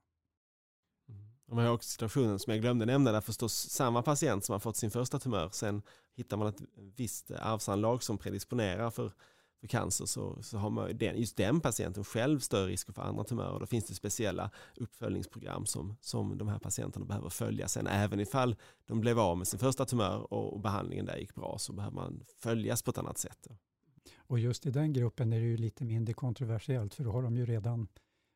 [1.52, 4.78] De har också situationen som jag glömde nämna där förstås samma patient som har fått
[4.78, 5.50] sin första tumör.
[5.52, 5.82] Sen
[6.16, 6.62] hittar man ett
[6.96, 9.12] visst arvsanlag som predisponerar för,
[9.60, 13.24] för cancer så, så har man den, just den patienten själv större risk för andra
[13.24, 13.60] tumörer.
[13.60, 17.68] Då finns det speciella uppföljningsprogram som, som de här patienterna behöver följa.
[17.68, 21.36] Sen även ifall de blev av med sin första tumör och, och behandlingen där gick
[21.36, 23.48] bra så behöver man följas på ett annat sätt.
[24.18, 27.38] Och just i den gruppen är det ju lite mindre kontroversiellt för då har de
[27.38, 27.88] ju redan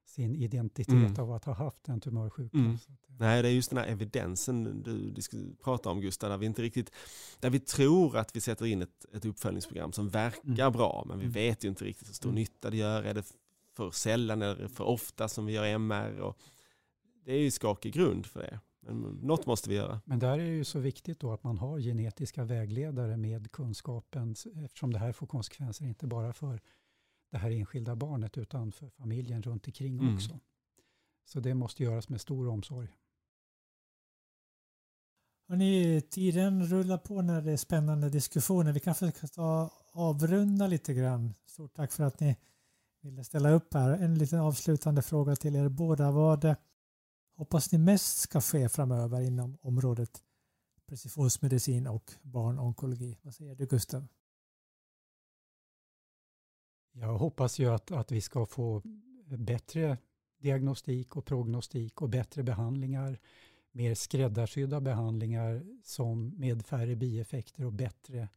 [0.06, 1.16] sin identitet mm.
[1.20, 2.66] av att ha haft en tumörsjukdom.
[2.66, 2.78] Mm.
[3.20, 5.14] Nej, det är just den här evidensen du,
[5.64, 6.92] pratar om Gustav, där vi inte riktigt,
[7.40, 10.74] där vi tror att vi sätter in ett, ett uppföljningsprogram som verkar mm.
[10.74, 11.34] bra, men vi mm.
[11.34, 12.36] vet ju inte riktigt hur stor mm.
[12.36, 13.04] nytta det gör.
[13.04, 13.24] Är det
[13.76, 16.20] för sällan eller för ofta som vi gör MR?
[16.20, 16.38] Och
[17.26, 18.60] det är ju skakig grund för det.
[18.80, 20.02] Men något måste vi göra.
[20.06, 24.36] Men där är det ju så viktigt då att man har genetiska vägledare med kunskapen
[24.66, 26.62] eftersom det här får konsekvenser inte bara för
[27.30, 30.16] det här enskilda barnet utan för familjen runt omkring mm.
[30.16, 30.40] också.
[31.26, 32.88] Så det måste göras med stor omsorg.
[35.48, 38.72] Hörrni, tiden rullar på när det är spännande diskussioner.
[38.72, 41.34] Vi kanske ska ta avrunda lite grann.
[41.46, 42.38] Stort tack för att ni
[43.02, 43.92] ville ställa upp här.
[43.92, 46.12] En liten avslutande fråga till er båda.
[46.12, 46.56] Vad
[47.36, 50.24] hoppas ni mest ska ske framöver inom området
[50.88, 53.18] precisionsmedicin och barnonkologi?
[53.22, 54.08] Vad säger du Gustav?
[57.00, 58.82] Jag hoppas ju att, att vi ska få
[59.26, 59.98] bättre
[60.38, 63.20] diagnostik och prognostik och bättre behandlingar,
[63.72, 68.30] mer skräddarsydda behandlingar som med färre bieffekter och bättre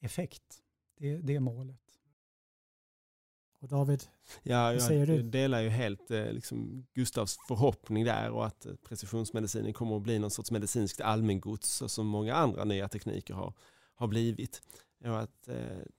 [0.00, 0.62] effekt.
[0.98, 1.80] Det, det är målet.
[3.58, 4.04] Och David,
[4.42, 5.14] ja, vad säger du?
[5.14, 10.18] Jag delar ju helt eh, liksom, Gustavs förhoppning där och att precisionsmedicinen kommer att bli
[10.18, 13.54] någon sorts medicinskt allmängods som många andra nya tekniker har,
[13.94, 14.62] har blivit
[15.10, 15.56] och att eh,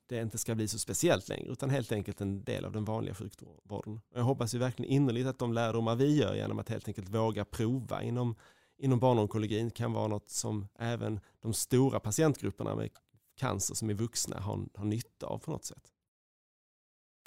[0.07, 3.15] det inte ska bli så speciellt längre utan helt enkelt en del av den vanliga
[3.15, 4.01] sjukvården.
[4.13, 7.45] Jag hoppas ju verkligen innerligt att de lärdomar vi gör genom att helt enkelt våga
[7.45, 8.35] prova inom,
[8.77, 12.89] inom barnonkologin kan vara något som även de stora patientgrupperna med
[13.35, 15.91] cancer som är vuxna har, har nytta av på något sätt.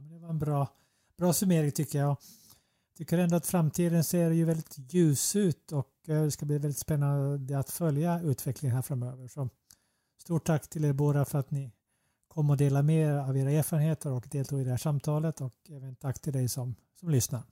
[0.02, 0.68] Det var en bra,
[1.16, 2.08] bra summering tycker jag.
[2.08, 6.58] Jag tycker ändå att framtiden ser ju väldigt ljus ut och eh, det ska bli
[6.58, 9.28] väldigt spännande att följa utvecklingen här framöver.
[9.28, 9.48] Så
[10.28, 11.72] Stort tack till er båda för att ni
[12.28, 15.54] kom och delade med er av era erfarenheter och deltog i det här samtalet och
[15.70, 17.42] även tack till dig som, som lyssnar.